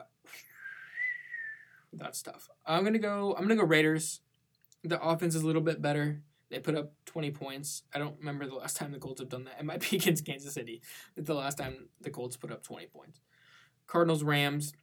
that's 1.94 2.22
tough. 2.22 2.50
I'm 2.66 2.84
gonna 2.84 3.00
go. 3.00 3.36
I'm 3.38 3.44
gonna 3.44 3.56
go 3.56 3.64
Raiders. 3.64 4.22
The 4.84 5.02
offense 5.02 5.36
is 5.36 5.42
a 5.42 5.48
little 5.48 5.62
bit 5.62 5.82
better. 5.82 6.22
They 6.50 6.60
put 6.60 6.76
up 6.76 6.94
20 7.06 7.32
points. 7.32 7.84
I 7.94 8.00
don't 8.00 8.18
remember 8.20 8.48
the 8.48 8.56
last 8.56 8.78
time 8.78 8.92
the 8.92 8.98
Colts 8.98 9.20
have 9.20 9.30
done 9.30 9.44
that. 9.44 9.60
It 9.60 9.66
might 9.66 9.88
be 9.88 9.96
against 9.98 10.26
Kansas 10.26 10.54
City. 10.54 10.82
It's 11.16 11.28
the 11.28 11.36
last 11.36 11.58
time 11.58 11.90
the 12.02 12.10
Colts 12.10 12.38
put 12.38 12.52
up 12.52 12.64
20 12.64 12.88
points. 12.88 13.20
Cardinals 13.88 14.24
Rams. 14.24 14.74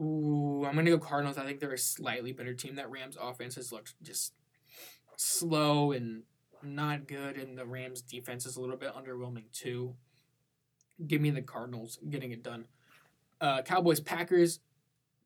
Ooh, 0.00 0.64
I'm 0.66 0.74
gonna 0.74 0.90
go 0.90 0.98
Cardinals. 0.98 1.38
I 1.38 1.44
think 1.44 1.60
they're 1.60 1.72
a 1.72 1.78
slightly 1.78 2.32
better 2.32 2.54
team. 2.54 2.76
That 2.76 2.90
Rams 2.90 3.16
offense 3.20 3.54
has 3.54 3.72
looked 3.72 3.94
just 4.02 4.32
slow 5.16 5.92
and 5.92 6.24
not 6.62 7.06
good, 7.06 7.36
and 7.36 7.56
the 7.56 7.66
Rams 7.66 8.02
defense 8.02 8.46
is 8.46 8.56
a 8.56 8.60
little 8.60 8.76
bit 8.76 8.94
underwhelming 8.94 9.50
too 9.52 9.94
give 11.06 11.20
me 11.20 11.30
the 11.30 11.42
Cardinals 11.42 11.98
getting 12.08 12.32
it 12.32 12.42
done. 12.42 12.66
Uh, 13.40 13.62
Cowboys 13.62 14.00
Packers. 14.00 14.60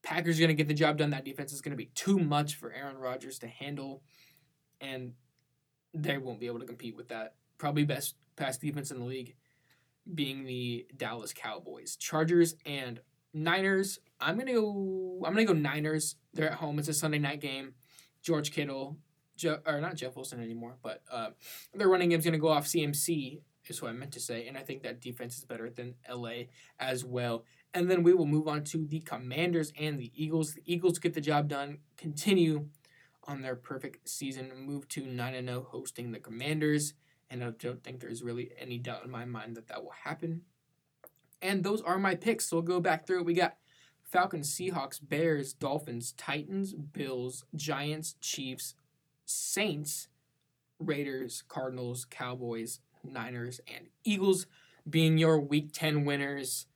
Packers 0.02 0.38
are 0.38 0.42
going 0.42 0.48
to 0.48 0.54
get 0.54 0.68
the 0.68 0.74
job 0.74 0.98
done. 0.98 1.10
That 1.10 1.24
defense 1.24 1.52
is 1.52 1.60
going 1.60 1.72
to 1.72 1.76
be 1.76 1.90
too 1.94 2.18
much 2.18 2.54
for 2.54 2.72
Aaron 2.72 2.96
Rodgers 2.96 3.38
to 3.40 3.48
handle, 3.48 4.02
and 4.80 5.12
they 5.92 6.18
won't 6.18 6.38
be 6.40 6.46
able 6.46 6.60
to 6.60 6.66
compete 6.66 6.96
with 6.96 7.08
that. 7.08 7.34
Probably 7.58 7.84
best 7.84 8.14
pass 8.36 8.56
defense 8.58 8.90
in 8.90 9.00
the 9.00 9.04
league 9.04 9.34
being 10.14 10.44
the 10.44 10.86
Dallas 10.96 11.32
Cowboys. 11.32 11.96
Chargers 11.96 12.54
and 12.64 13.00
Niners. 13.34 13.98
I'm 14.20 14.38
gonna 14.38 14.54
go. 14.54 15.22
I'm 15.26 15.34
gonna 15.34 15.44
go 15.44 15.52
Niners. 15.52 16.16
They're 16.32 16.50
at 16.50 16.58
home. 16.58 16.78
It's 16.78 16.88
a 16.88 16.94
Sunday 16.94 17.18
night 17.18 17.40
game. 17.40 17.74
George 18.22 18.50
Kittle, 18.52 18.96
Je- 19.36 19.58
or 19.66 19.80
not 19.80 19.94
Jeff 19.96 20.16
Wilson 20.16 20.42
anymore, 20.42 20.76
but 20.82 21.02
uh, 21.10 21.30
their 21.74 21.88
running 21.88 22.10
game's 22.10 22.24
gonna 22.24 22.38
go 22.38 22.48
off 22.48 22.66
CMC 22.66 23.40
is 23.70 23.82
what 23.82 23.90
I 23.90 23.92
meant 23.92 24.12
to 24.12 24.20
say. 24.20 24.46
And 24.46 24.56
I 24.56 24.62
think 24.62 24.82
that 24.82 25.00
defense 25.00 25.38
is 25.38 25.44
better 25.44 25.70
than 25.70 25.94
LA 26.10 26.44
as 26.78 27.04
well. 27.04 27.44
And 27.74 27.90
then 27.90 28.02
we 28.02 28.14
will 28.14 28.26
move 28.26 28.48
on 28.48 28.64
to 28.64 28.86
the 28.86 29.00
Commanders 29.00 29.72
and 29.78 29.98
the 29.98 30.12
Eagles. 30.14 30.54
The 30.54 30.62
Eagles 30.64 30.98
get 30.98 31.14
the 31.14 31.20
job 31.20 31.48
done, 31.48 31.78
continue 31.96 32.68
on 33.24 33.42
their 33.42 33.56
perfect 33.56 34.08
season, 34.08 34.50
move 34.56 34.88
to 34.88 35.04
9 35.04 35.46
0, 35.46 35.66
hosting 35.70 36.12
the 36.12 36.18
Commanders. 36.18 36.94
And 37.28 37.42
I 37.42 37.50
don't 37.50 37.82
think 37.82 38.00
there's 38.00 38.22
really 38.22 38.50
any 38.58 38.78
doubt 38.78 39.04
in 39.04 39.10
my 39.10 39.24
mind 39.24 39.56
that 39.56 39.68
that 39.68 39.82
will 39.82 39.94
happen. 40.04 40.42
And 41.42 41.64
those 41.64 41.82
are 41.82 41.98
my 41.98 42.14
picks. 42.14 42.48
So 42.48 42.56
we'll 42.56 42.62
go 42.62 42.80
back 42.80 43.06
through 43.06 43.20
it. 43.20 43.26
We 43.26 43.34
got 43.34 43.56
Falcons, 44.02 44.54
Seahawks, 44.54 45.00
Bears, 45.02 45.52
Dolphins, 45.52 46.12
Titans, 46.12 46.72
Bills, 46.72 47.44
Giants, 47.54 48.14
Chiefs, 48.20 48.74
Saints, 49.24 50.08
Raiders, 50.78 51.42
Cardinals, 51.48 52.06
Cowboys, 52.08 52.80
Niners, 53.12 53.60
and 53.72 53.86
Eagles 54.04 54.46
being 54.88 55.18
your 55.18 55.40
Week 55.40 55.70
10 55.72 56.04
winners, 56.04 56.66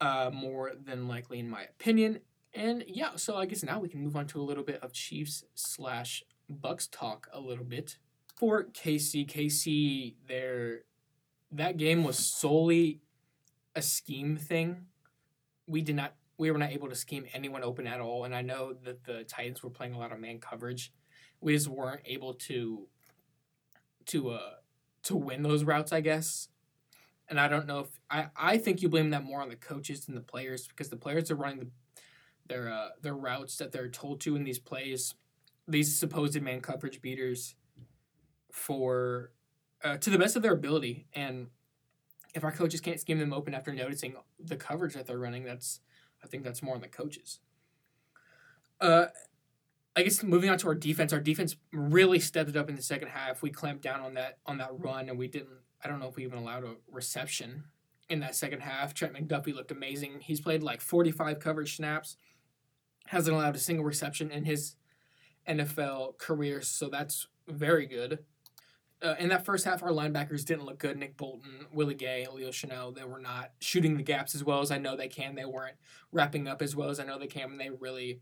uh, 0.00 0.30
more 0.32 0.72
than 0.80 1.08
likely, 1.08 1.38
in 1.38 1.48
my 1.48 1.62
opinion. 1.62 2.20
And 2.54 2.84
yeah, 2.86 3.16
so 3.16 3.36
I 3.36 3.46
guess 3.46 3.62
now 3.62 3.80
we 3.80 3.88
can 3.88 4.02
move 4.02 4.16
on 4.16 4.26
to 4.28 4.40
a 4.40 4.42
little 4.42 4.64
bit 4.64 4.82
of 4.82 4.92
Chiefs 4.92 5.44
slash 5.54 6.24
Bucks 6.48 6.86
talk 6.86 7.28
a 7.32 7.40
little 7.40 7.64
bit. 7.64 7.98
For 8.36 8.64
KC, 8.64 9.28
KC, 9.28 10.14
their 10.26 10.80
that 11.52 11.76
game 11.76 12.04
was 12.04 12.18
solely 12.18 13.00
a 13.74 13.82
scheme 13.82 14.36
thing. 14.36 14.86
We 15.66 15.82
did 15.82 15.96
not 15.96 16.14
we 16.38 16.50
were 16.50 16.58
not 16.58 16.70
able 16.70 16.88
to 16.88 16.94
scheme 16.94 17.24
anyone 17.32 17.62
open 17.62 17.86
at 17.86 18.00
all. 18.00 18.24
And 18.24 18.34
I 18.34 18.42
know 18.42 18.74
that 18.84 19.04
the 19.04 19.24
Titans 19.24 19.62
were 19.62 19.70
playing 19.70 19.94
a 19.94 19.98
lot 19.98 20.12
of 20.12 20.20
man 20.20 20.38
coverage. 20.38 20.92
We 21.40 21.54
just 21.54 21.68
weren't 21.68 22.02
able 22.04 22.34
to 22.34 22.86
to 24.06 24.30
uh 24.30 24.50
to 25.06 25.16
win 25.16 25.42
those 25.42 25.64
routes, 25.64 25.92
I 25.92 26.00
guess. 26.00 26.48
And 27.28 27.40
I 27.40 27.48
don't 27.48 27.66
know 27.66 27.80
if 27.80 27.88
I, 28.10 28.26
I 28.36 28.58
think 28.58 28.82
you 28.82 28.88
blame 28.88 29.10
that 29.10 29.24
more 29.24 29.40
on 29.40 29.48
the 29.48 29.56
coaches 29.56 30.06
than 30.06 30.14
the 30.14 30.20
players 30.20 30.68
because 30.68 30.90
the 30.90 30.96
players 30.96 31.30
are 31.30 31.36
running 31.36 31.58
the, 31.58 31.66
their 32.48 32.72
uh, 32.72 32.88
their 33.02 33.14
routes 33.14 33.56
that 33.56 33.72
they're 33.72 33.88
told 33.88 34.20
to 34.20 34.36
in 34.36 34.44
these 34.44 34.58
plays, 34.58 35.14
these 35.66 35.96
supposed 35.96 36.40
man 36.40 36.60
coverage 36.60 37.02
beaters, 37.02 37.54
for 38.52 39.32
uh, 39.82 39.96
to 39.98 40.10
the 40.10 40.18
best 40.18 40.36
of 40.36 40.42
their 40.42 40.52
ability. 40.52 41.06
And 41.14 41.48
if 42.34 42.44
our 42.44 42.52
coaches 42.52 42.80
can't 42.80 43.00
scheme 43.00 43.18
them 43.18 43.32
open 43.32 43.54
after 43.54 43.72
noticing 43.72 44.14
the 44.38 44.56
coverage 44.56 44.94
that 44.94 45.06
they're 45.06 45.18
running, 45.18 45.44
that's 45.44 45.80
I 46.22 46.28
think 46.28 46.44
that's 46.44 46.62
more 46.62 46.74
on 46.74 46.80
the 46.80 46.88
coaches. 46.88 47.40
Uh, 48.80 49.06
I 49.96 50.02
guess 50.02 50.22
moving 50.22 50.50
on 50.50 50.58
to 50.58 50.68
our 50.68 50.74
defense, 50.74 51.12
our 51.14 51.20
defense 51.20 51.56
really 51.72 52.18
stepped 52.18 52.50
it 52.50 52.56
up 52.56 52.68
in 52.68 52.76
the 52.76 52.82
second 52.82 53.08
half. 53.08 53.40
We 53.40 53.50
clamped 53.50 53.82
down 53.82 54.00
on 54.00 54.14
that 54.14 54.38
on 54.44 54.58
that 54.58 54.70
run, 54.78 55.08
and 55.08 55.18
we 55.18 55.26
didn't. 55.26 55.48
I 55.82 55.88
don't 55.88 56.00
know 56.00 56.08
if 56.08 56.16
we 56.16 56.24
even 56.24 56.38
allowed 56.38 56.64
a 56.64 56.74
reception 56.90 57.64
in 58.08 58.20
that 58.20 58.36
second 58.36 58.60
half. 58.60 58.92
Trent 58.92 59.14
McDuffie 59.14 59.54
looked 59.54 59.70
amazing. 59.70 60.20
He's 60.20 60.40
played 60.40 60.62
like 60.62 60.80
45 60.80 61.40
coverage 61.40 61.76
snaps, 61.76 62.16
hasn't 63.06 63.34
allowed 63.34 63.56
a 63.56 63.58
single 63.58 63.84
reception 63.84 64.30
in 64.30 64.44
his 64.44 64.76
NFL 65.48 66.18
career, 66.18 66.60
so 66.60 66.88
that's 66.88 67.28
very 67.48 67.86
good. 67.86 68.18
Uh, 69.02 69.14
in 69.18 69.28
that 69.28 69.44
first 69.44 69.64
half, 69.64 69.82
our 69.82 69.90
linebackers 69.90 70.44
didn't 70.44 70.64
look 70.64 70.78
good. 70.78 70.96
Nick 70.96 71.16
Bolton, 71.16 71.66
Willie 71.70 71.94
Gay, 71.94 72.26
Leo 72.32 72.48
Chenal, 72.48 72.94
they 72.94 73.04
were 73.04 73.20
not 73.20 73.52
shooting 73.60 73.96
the 73.96 74.02
gaps 74.02 74.34
as 74.34 74.42
well 74.42 74.60
as 74.60 74.70
I 74.70 74.78
know 74.78 74.96
they 74.96 75.08
can. 75.08 75.34
They 75.34 75.44
weren't 75.44 75.76
wrapping 76.12 76.48
up 76.48 76.62
as 76.62 76.74
well 76.74 76.88
as 76.88 76.98
I 76.98 77.04
know 77.04 77.18
they 77.18 77.26
can, 77.26 77.50
and 77.52 77.60
they 77.60 77.70
really 77.70 78.20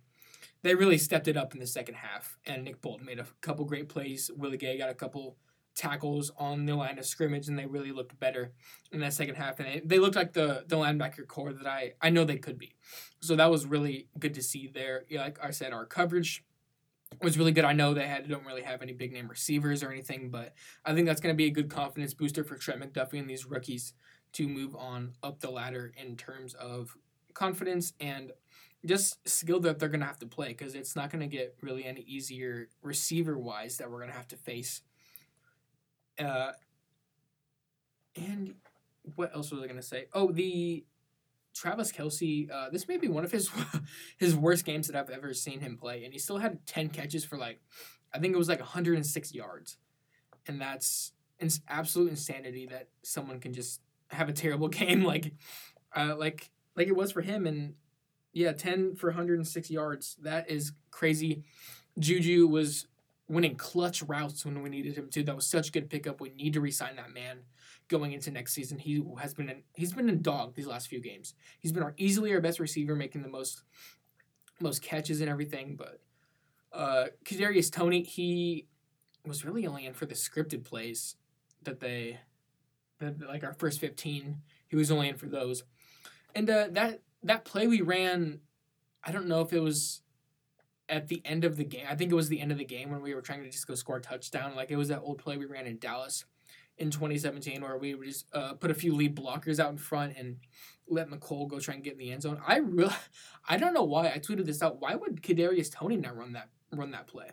they 0.64 0.74
really 0.74 0.96
stepped 0.96 1.28
it 1.28 1.36
up 1.36 1.52
in 1.52 1.60
the 1.60 1.66
second 1.66 1.96
half. 1.96 2.38
And 2.46 2.64
Nick 2.64 2.80
Bolton 2.80 3.04
made 3.04 3.18
a 3.18 3.26
couple 3.42 3.66
great 3.66 3.88
plays. 3.88 4.30
Willie 4.34 4.56
Gay 4.56 4.78
got 4.78 4.88
a 4.88 4.94
couple 4.94 5.36
tackles 5.74 6.32
on 6.38 6.64
the 6.64 6.74
line 6.74 6.98
of 6.98 7.04
scrimmage, 7.04 7.48
and 7.48 7.58
they 7.58 7.66
really 7.66 7.92
looked 7.92 8.18
better 8.18 8.52
in 8.90 9.00
that 9.00 9.12
second 9.12 9.34
half. 9.34 9.60
And 9.60 9.82
they, 9.84 9.98
looked 9.98 10.16
like 10.16 10.32
the 10.32 10.64
the 10.66 10.76
linebacker 10.76 11.26
corps 11.28 11.52
that 11.52 11.66
I 11.66 11.92
I 12.00 12.08
know 12.08 12.24
they 12.24 12.38
could 12.38 12.58
be. 12.58 12.74
So 13.20 13.36
that 13.36 13.50
was 13.50 13.66
really 13.66 14.08
good 14.18 14.32
to 14.34 14.42
see 14.42 14.66
there. 14.66 15.04
Like 15.10 15.38
I 15.44 15.50
said, 15.50 15.74
our 15.74 15.84
coverage 15.84 16.42
was 17.20 17.36
really 17.36 17.52
good. 17.52 17.66
I 17.66 17.74
know 17.74 17.92
they 17.92 18.08
had 18.08 18.26
don't 18.26 18.46
really 18.46 18.62
have 18.62 18.80
any 18.80 18.94
big 18.94 19.12
name 19.12 19.28
receivers 19.28 19.82
or 19.82 19.92
anything, 19.92 20.30
but 20.30 20.54
I 20.82 20.94
think 20.94 21.06
that's 21.06 21.20
going 21.20 21.34
to 21.34 21.36
be 21.36 21.46
a 21.46 21.50
good 21.50 21.68
confidence 21.68 22.14
booster 22.14 22.42
for 22.42 22.56
Trent 22.56 22.80
McDuffie 22.80 23.18
and 23.18 23.28
these 23.28 23.44
rookies 23.44 23.92
to 24.32 24.48
move 24.48 24.74
on 24.74 25.12
up 25.22 25.40
the 25.40 25.50
ladder 25.50 25.92
in 25.94 26.16
terms 26.16 26.54
of 26.54 26.96
confidence 27.34 27.92
and 28.00 28.32
just 28.84 29.26
skill 29.28 29.60
that 29.60 29.78
they're 29.78 29.88
going 29.88 30.00
to 30.00 30.06
have 30.06 30.18
to 30.18 30.26
play 30.26 30.48
because 30.48 30.74
it's 30.74 30.94
not 30.94 31.10
going 31.10 31.20
to 31.20 31.36
get 31.36 31.56
really 31.60 31.84
any 31.84 32.02
easier 32.02 32.68
receiver 32.82 33.38
wise 33.38 33.78
that 33.78 33.90
we're 33.90 33.98
going 33.98 34.10
to 34.10 34.16
have 34.16 34.28
to 34.28 34.36
face. 34.36 34.82
Uh, 36.18 36.52
and 38.16 38.54
what 39.16 39.34
else 39.34 39.50
was 39.50 39.60
I 39.62 39.66
going 39.66 39.76
to 39.76 39.82
say? 39.82 40.06
Oh, 40.12 40.30
the 40.30 40.84
Travis 41.54 41.92
Kelce. 41.92 42.50
Uh, 42.50 42.68
this 42.70 42.88
may 42.88 42.96
be 42.98 43.08
one 43.08 43.24
of 43.24 43.32
his 43.32 43.50
his 44.18 44.36
worst 44.36 44.64
games 44.64 44.88
that 44.88 44.96
I've 44.96 45.10
ever 45.10 45.32
seen 45.32 45.60
him 45.60 45.76
play, 45.76 46.04
and 46.04 46.12
he 46.12 46.18
still 46.18 46.38
had 46.38 46.66
ten 46.66 46.88
catches 46.88 47.24
for 47.24 47.38
like, 47.38 47.60
I 48.12 48.18
think 48.18 48.34
it 48.34 48.38
was 48.38 48.48
like 48.48 48.60
106 48.60 49.34
yards, 49.34 49.78
and 50.46 50.60
that's 50.60 51.12
absolute 51.68 52.10
insanity 52.10 52.66
that 52.66 52.88
someone 53.02 53.38
can 53.38 53.52
just 53.52 53.80
have 54.08 54.28
a 54.28 54.32
terrible 54.32 54.68
game 54.80 55.04
like, 55.04 55.32
uh, 55.94 56.14
like 56.16 56.50
like 56.76 56.88
it 56.88 56.96
was 56.96 57.12
for 57.12 57.22
him, 57.22 57.46
and 57.46 57.74
yeah, 58.34 58.52
10 58.52 58.96
for 58.96 59.10
106 59.10 59.70
yards. 59.70 60.16
That 60.20 60.50
is 60.50 60.72
crazy. 60.90 61.44
Juju 61.98 62.48
was 62.48 62.88
winning 63.28 63.54
clutch 63.54 64.02
routes 64.02 64.44
when 64.44 64.60
we 64.60 64.68
needed 64.68 64.96
him 64.98 65.08
to. 65.10 65.22
That 65.22 65.36
was 65.36 65.46
such 65.46 65.68
a 65.68 65.72
good 65.72 65.88
pickup. 65.88 66.20
We 66.20 66.30
need 66.30 66.52
to 66.54 66.60
resign 66.60 66.96
that 66.96 67.14
man 67.14 67.38
going 67.88 68.12
into 68.12 68.32
next 68.32 68.52
season. 68.52 68.78
He 68.78 69.02
has 69.20 69.34
been 69.34 69.48
in, 69.48 69.62
he's 69.76 69.92
been 69.92 70.08
in 70.08 70.20
dog 70.20 70.56
these 70.56 70.66
last 70.66 70.88
few 70.88 71.00
games. 71.00 71.34
He's 71.60 71.70
been 71.70 71.84
our 71.84 71.94
easily 71.96 72.32
our 72.34 72.40
best 72.40 72.58
receiver, 72.58 72.96
making 72.96 73.22
the 73.22 73.28
most 73.28 73.62
most 74.60 74.82
catches 74.82 75.20
and 75.20 75.30
everything. 75.30 75.76
But 75.76 76.00
uh, 76.72 77.06
Kadarius 77.24 77.70
Toney, 77.70 78.02
he 78.02 78.66
was 79.24 79.44
really 79.44 79.66
only 79.66 79.86
in 79.86 79.94
for 79.94 80.06
the 80.06 80.14
scripted 80.14 80.64
plays 80.64 81.14
that 81.62 81.78
they 81.78 82.18
that 82.98 83.20
like 83.28 83.44
our 83.44 83.54
first 83.54 83.80
fifteen. 83.80 84.42
He 84.66 84.74
was 84.74 84.90
only 84.90 85.08
in 85.08 85.16
for 85.16 85.26
those, 85.26 85.62
and 86.34 86.50
uh, 86.50 86.66
that 86.72 87.00
that 87.24 87.44
play 87.44 87.66
we 87.66 87.80
ran, 87.80 88.40
I 89.02 89.12
don't 89.12 89.26
know 89.26 89.40
if 89.40 89.52
it 89.52 89.60
was 89.60 90.02
at 90.88 91.08
the 91.08 91.22
end 91.24 91.44
of 91.44 91.56
the 91.56 91.64
game. 91.64 91.86
I 91.88 91.94
think 91.94 92.12
it 92.12 92.14
was 92.14 92.28
the 92.28 92.40
end 92.40 92.52
of 92.52 92.58
the 92.58 92.64
game 92.64 92.90
when 92.90 93.02
we 93.02 93.14
were 93.14 93.22
trying 93.22 93.42
to 93.42 93.50
just 93.50 93.66
go 93.66 93.74
score 93.74 93.96
a 93.96 94.00
touchdown. 94.00 94.54
Like 94.54 94.70
it 94.70 94.76
was 94.76 94.88
that 94.88 95.00
old 95.00 95.18
play 95.18 95.36
we 95.36 95.46
ran 95.46 95.66
in 95.66 95.78
Dallas 95.78 96.24
in 96.76 96.90
2017 96.90 97.62
where 97.62 97.78
we 97.78 97.94
would 97.94 98.06
just 98.06 98.26
uh, 98.32 98.54
put 98.54 98.70
a 98.70 98.74
few 98.74 98.94
lead 98.94 99.16
blockers 99.16 99.58
out 99.58 99.70
in 99.70 99.78
front 99.78 100.16
and 100.16 100.36
let 100.88 101.08
Mecole 101.08 101.48
go 101.48 101.58
try 101.58 101.74
and 101.74 101.84
get 101.84 101.94
in 101.94 101.98
the 101.98 102.12
end 102.12 102.22
zone. 102.22 102.40
I 102.46 102.58
really, 102.58 102.94
I 103.48 103.56
don't 103.56 103.74
know 103.74 103.84
why 103.84 104.06
I 104.08 104.18
tweeted 104.18 104.46
this 104.46 104.62
out. 104.62 104.80
Why 104.80 104.94
would 104.94 105.22
Kadarius 105.22 105.72
Toney 105.72 105.96
not 105.96 106.16
run 106.16 106.32
that 106.32 106.48
run 106.72 106.90
that 106.90 107.06
play? 107.06 107.30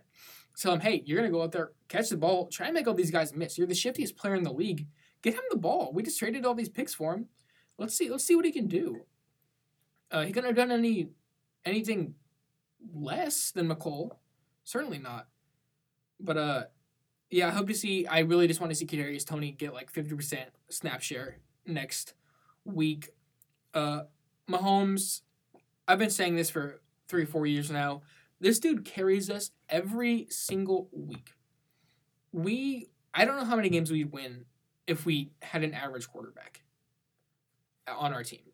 Tell 0.58 0.74
him, 0.74 0.82
hey, 0.82 1.02
you're 1.06 1.18
gonna 1.18 1.32
go 1.32 1.42
out 1.42 1.52
there, 1.52 1.72
catch 1.88 2.10
the 2.10 2.18
ball, 2.18 2.48
try 2.48 2.68
and 2.68 2.76
make 2.76 2.88
all 2.88 2.94
these 2.94 3.12
guys 3.12 3.34
miss. 3.34 3.58
You're 3.58 3.68
the 3.68 3.74
shiftiest 3.74 4.16
player 4.16 4.36
in 4.36 4.44
the 4.44 4.54
league. 4.54 4.88
Get 5.22 5.34
him 5.34 5.42
the 5.50 5.58
ball. 5.58 5.92
We 5.94 6.04
just 6.04 6.20
traded 6.20 6.46
all 6.46 6.56
these 6.56 6.70
picks 6.70 6.94
for 6.94 7.14
him. 7.14 7.28
Let's 7.78 7.96
see. 7.96 8.10
Let's 8.10 8.24
see 8.24 8.36
what 8.36 8.46
he 8.46 8.52
can 8.52 8.68
do. 8.68 9.02
Uh, 10.12 10.24
he 10.24 10.34
couldn't 10.34 10.50
have 10.50 10.56
done 10.56 10.72
any 10.72 11.10
anything 11.66 12.16
less 12.94 13.52
than 13.52 13.68
Mecole. 13.68 14.12
Certainly 14.64 15.00
not. 15.00 15.28
But 16.20 16.38
uh, 16.38 16.64
yeah, 17.30 17.48
I 17.48 17.52
hope 17.52 17.68
to 17.68 17.74
see. 17.74 18.06
I 18.06 18.20
really 18.20 18.48
just 18.48 18.60
want 18.60 18.72
to 18.72 18.76
see 18.76 18.86
Kadarius 18.86 19.26
Toney 19.26 19.52
get 19.52 19.74
like 19.74 19.90
fifty 19.90 20.14
percent 20.16 20.50
snap 20.70 21.02
share 21.02 21.38
next 21.66 22.14
week. 22.66 23.10
Uh, 23.74 24.02
Mahomes, 24.50 25.22
I've 25.88 26.00
been 26.00 26.10
saying 26.10 26.36
this 26.36 26.50
for 26.50 26.82
three 27.08 27.26
four 27.26 27.46
years 27.46 27.72
now. 27.72 28.02
This 28.40 28.60
dude 28.60 28.86
carries 28.86 29.30
us 29.30 29.52
every 29.70 30.28
single 30.30 30.90
week. 30.92 31.36
We, 32.32 32.90
I 33.14 33.24
don't 33.24 33.38
know 33.38 33.46
how 33.46 33.56
many 33.56 33.70
games 33.70 33.92
we'd 33.92 34.12
win 34.12 34.46
if 34.88 35.06
we 35.06 35.32
had 35.44 35.64
an 35.64 35.76
average 35.76 36.10
quarterback 36.10 36.64
on 37.88 38.14
our 38.14 38.24
team 38.24 38.51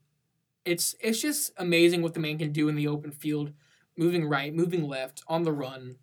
it's 0.68 0.96
it's 1.00 1.22
just 1.22 1.52
amazing 1.58 2.02
what 2.02 2.14
the 2.14 2.20
man 2.20 2.38
can 2.38 2.52
do 2.52 2.68
in 2.68 2.76
the 2.76 2.88
open 2.88 3.12
field, 3.12 3.52
moving 3.98 4.28
right, 4.28 4.54
moving 4.54 4.88
left, 4.88 5.24
on 5.28 5.44
the 5.44 5.54
run, 5.54 5.96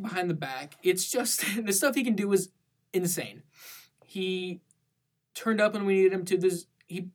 behind 0.00 0.30
the 0.30 0.34
back. 0.34 0.76
It's 0.82 1.10
just 1.10 1.44
the 1.64 1.72
stuff 1.72 1.94
he 1.94 2.04
can 2.04 2.14
do 2.14 2.32
is 2.32 2.50
insane. 2.92 3.42
He 4.04 4.60
turned 5.34 5.60
up 5.60 5.74
when 5.74 5.84
we 5.84 5.94
needed 5.94 6.12
him 6.12 6.24
to. 6.26 6.38
This 6.38 6.66
he 6.86 7.08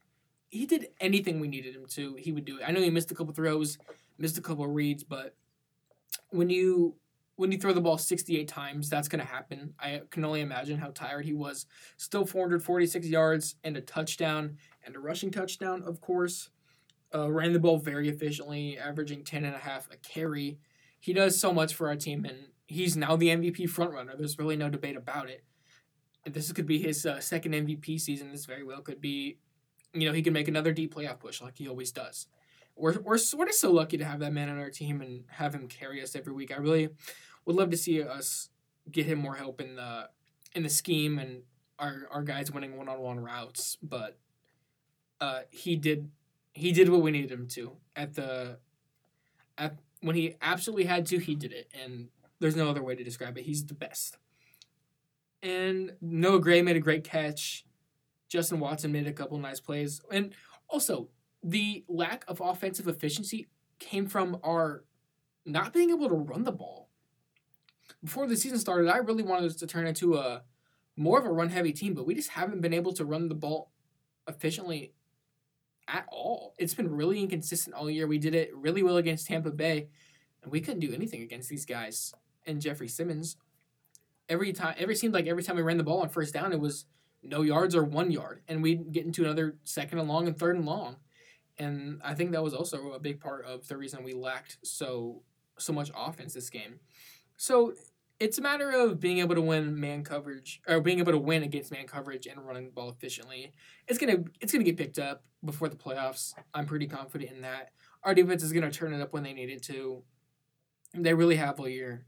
he 0.49 0.65
did 0.65 0.87
anything 0.99 1.39
we 1.39 1.47
needed 1.47 1.75
him 1.75 1.85
to. 1.91 2.15
He 2.15 2.31
would 2.31 2.45
do 2.45 2.57
it. 2.57 2.63
I 2.67 2.71
know 2.71 2.81
he 2.81 2.89
missed 2.89 3.11
a 3.11 3.15
couple 3.15 3.33
throws, 3.33 3.77
missed 4.17 4.37
a 4.37 4.41
couple 4.41 4.67
reads, 4.67 5.03
but 5.03 5.35
when 6.29 6.49
you 6.49 6.95
when 7.39 7.53
you 7.53 7.58
throw 7.58 7.72
the 7.72 7.79
ball 7.79 7.98
68 7.98 8.50
times, 8.50 8.89
that's 8.89 9.08
going 9.08 9.22
to 9.22 9.31
happen. 9.31 9.74
I 9.79 10.01
can 10.10 10.25
only 10.25 10.41
imagine 10.41 10.77
how 10.77 10.89
tired 10.89 11.24
he 11.24 11.31
was. 11.31 11.65
Still 11.96 12.25
446 12.25 13.08
yards 13.08 13.55
and 13.63 13.77
a 13.77 13.81
touchdown 13.81 14.58
and 14.86 14.93
a 14.93 15.00
rushing 15.00 15.31
touchdown, 15.31 15.81
of 15.84 16.01
course. 16.01 16.50
Uh, 17.15 17.31
ran 17.31 17.53
the 17.53 17.60
ball 17.60 17.77
very 17.77 18.10
efficiently, 18.10 18.77
averaging 18.77 19.24
10 19.24 19.46
and 19.46 19.55
a 19.55 19.60
half 19.60 19.88
a 19.89 19.96
carry. 19.98 20.60
He 21.00 21.13
does 21.13 21.39
so 21.39 21.53
much 21.53 21.74
for 21.74 21.88
our 21.88 21.96
team, 21.96 22.25
and 22.25 22.50
he's 22.67 22.98
now 22.98 23.15
the 23.15 23.29
MVP 23.29 23.69
frontrunner. 23.69 24.17
There's 24.17 24.38
really 24.38 24.58
no 24.58 24.69
debate 24.69 24.98
about 24.98 25.29
it. 25.29 25.46
This 26.25 26.51
could 26.51 26.67
be 26.67 26.77
his 26.77 27.05
uh, 27.05 27.22
second 27.22 27.53
MVP 27.53 28.01
season. 28.01 28.34
This 28.34 28.46
very 28.46 28.65
well 28.65 28.81
could 28.81 29.00
be 29.00 29.38
you 29.93 30.08
know, 30.08 30.13
he 30.13 30.22
can 30.22 30.34
make 30.34 30.48
another 30.48 30.72
deep 30.72 30.93
playoff 30.93 31.19
push 31.19 31.41
like 31.41 31.58
he 31.58 31.67
always 31.67 31.91
does. 31.91 32.27
We're, 32.79 33.00
we're 33.00 33.17
sort 33.17 33.50
of 33.50 33.55
so 33.55 33.71
lucky 33.71 33.98
to 33.98 34.05
have 34.05 34.19
that 34.19 34.33
man 34.33 34.50
on 34.50 34.57
our 34.57 34.69
team 34.69 35.01
and 35.01 35.25
have 35.27 35.53
him 35.53 35.67
carry 35.67 36.01
us 36.01 36.15
every 36.15 36.33
week. 36.33 36.51
I 36.51 36.57
really 36.57 36.89
would 37.45 37.55
love 37.55 37.69
to 37.71 37.77
see 37.77 38.01
us 38.01 38.50
get 38.91 39.05
him 39.05 39.19
more 39.19 39.36
help 39.36 39.62
in 39.62 39.75
the 39.75 40.09
in 40.55 40.63
the 40.63 40.69
scheme 40.69 41.19
and 41.19 41.43
our 41.77 42.07
our 42.12 42.24
guys 42.24 42.51
winning 42.51 42.77
one 42.77 42.89
on 42.89 43.00
one 43.00 43.19
routes, 43.19 43.77
but 43.81 44.17
uh, 45.21 45.41
he 45.50 45.75
did 45.75 46.09
he 46.53 46.71
did 46.71 46.89
what 46.89 47.01
we 47.01 47.12
needed 47.12 47.31
him 47.31 47.48
to 47.48 47.71
at 47.95 48.15
the 48.15 48.57
at 49.57 49.75
when 50.01 50.15
he 50.15 50.36
absolutely 50.41 50.86
had 50.86 51.05
to. 51.07 51.17
He 51.17 51.36
did 51.36 51.51
it, 51.51 51.71
and 51.83 52.09
there's 52.39 52.55
no 52.55 52.69
other 52.69 52.83
way 52.83 52.95
to 52.95 53.03
describe 53.03 53.38
it. 53.38 53.45
He's 53.45 53.65
the 53.65 53.74
best. 53.74 54.17
And 55.41 55.93
Noah 56.01 56.39
Gray 56.41 56.62
made 56.62 56.75
a 56.75 56.81
great 56.81 57.03
catch. 57.03 57.65
Justin 58.27 58.59
Watson 58.59 58.91
made 58.91 59.07
a 59.07 59.13
couple 59.13 59.38
nice 59.38 59.59
plays, 59.59 60.01
and 60.12 60.33
also 60.67 61.09
the 61.43 61.84
lack 61.88 62.25
of 62.27 62.41
offensive 62.41 62.88
efficiency 62.88 63.48
came 63.79 64.08
from 64.08 64.38
our 64.43 64.84
not 65.46 65.74
being 65.74 65.89
able 65.89 66.10
to 66.10 66.15
run 66.15 66.43
the 66.43 66.51
ball. 66.51 66.89
Before 68.03 68.27
the 68.27 68.38
season 68.38 68.60
started, 68.60 68.89
I 68.89 68.98
really 68.98 69.24
wanted 69.24 69.48
us 69.48 69.55
to 69.58 69.67
turn 69.67 69.88
into 69.88 70.15
a 70.15 70.43
more 70.96 71.17
of 71.17 71.25
a 71.25 71.31
run 71.31 71.50
heavy 71.50 71.72
team, 71.72 71.93
but 71.93 72.05
we 72.05 72.13
just 72.13 72.29
haven't 72.29 72.62
been 72.62 72.74
able 72.74 72.93
to 72.93 73.05
run 73.05 73.29
the 73.29 73.36
ball 73.36 73.72
efficiently 74.27 74.93
at 75.88 76.05
all. 76.12 76.53
It's 76.58 76.74
been 76.74 76.93
really 76.93 77.19
inconsistent 77.19 77.75
all 77.75 77.89
year. 77.89 78.08
We 78.08 78.17
did 78.17 78.36
it 78.36 78.55
really 78.55 78.84
well 78.84 78.98
against 78.98 79.27
Tampa 79.27 79.51
Bay, 79.51 79.88
and 80.43 80.51
we 80.51 80.62
couldn't 80.62 80.81
do 80.81 80.93
anything 80.93 81.22
against 81.22 81.50
these 81.50 81.65
guys 81.65 82.13
and 82.46 82.62
Jeffrey 82.62 82.88
Simmons. 82.88 83.38
Every 84.27 84.53
time, 84.53 84.75
every 84.77 84.96
seemed 84.96 85.13
like 85.13 85.25
every 85.25 85.41
time 85.41 85.55
we 85.55 85.62
ran 85.62 85.77
the 85.77 85.84
ball 85.84 86.01
on 86.01 86.10
first 86.10 86.34
down, 86.34 86.53
it 86.53 86.60
was 86.60 86.86
no 87.24 87.41
yards 87.41 87.75
or 87.75 87.84
one 87.84 88.12
yard, 88.12 88.41
and 88.48 88.62
we'd 88.62 88.91
get 88.91 89.05
into 89.05 89.24
another 89.24 89.58
second 89.63 90.00
and 90.00 90.08
long 90.08 90.27
and 90.27 90.38
third 90.38 90.55
and 90.55 90.65
long. 90.65 90.98
And 91.59 92.01
I 92.03 92.13
think 92.13 92.31
that 92.31 92.43
was 92.43 92.53
also 92.53 92.93
a 92.93 92.99
big 92.99 93.19
part 93.19 93.45
of 93.45 93.67
the 93.67 93.77
reason 93.77 94.03
we 94.03 94.13
lacked 94.13 94.57
so 94.63 95.23
so 95.57 95.73
much 95.73 95.91
offense 95.93 96.33
this 96.33 96.49
game. 96.49 96.79
So 97.35 97.73
it's 98.19 98.37
a 98.37 98.41
matter 98.41 98.71
of 98.71 98.99
being 98.99 99.19
able 99.19 99.35
to 99.35 99.41
win 99.41 99.79
man 99.79 100.03
coverage 100.03 100.61
or 100.67 100.81
being 100.81 100.99
able 100.99 101.11
to 101.11 101.17
win 101.17 101.43
against 101.43 101.71
man 101.71 101.85
coverage 101.85 102.27
and 102.27 102.45
running 102.45 102.65
the 102.65 102.71
ball 102.71 102.89
efficiently. 102.89 103.53
It's 103.87 103.97
gonna 103.99 104.23
it's 104.41 104.51
gonna 104.51 104.63
get 104.63 104.77
picked 104.77 104.99
up 104.99 105.23
before 105.43 105.69
the 105.69 105.75
playoffs. 105.75 106.33
I'm 106.53 106.65
pretty 106.65 106.87
confident 106.87 107.31
in 107.31 107.41
that. 107.41 107.71
Our 108.03 108.13
defense 108.13 108.43
is 108.43 108.53
gonna 108.53 108.71
turn 108.71 108.93
it 108.93 109.01
up 109.01 109.13
when 109.13 109.23
they 109.23 109.33
need 109.33 109.49
it 109.49 109.63
to. 109.63 110.03
They 110.93 111.13
really 111.13 111.35
have 111.35 111.59
all 111.59 111.67
year. 111.67 112.05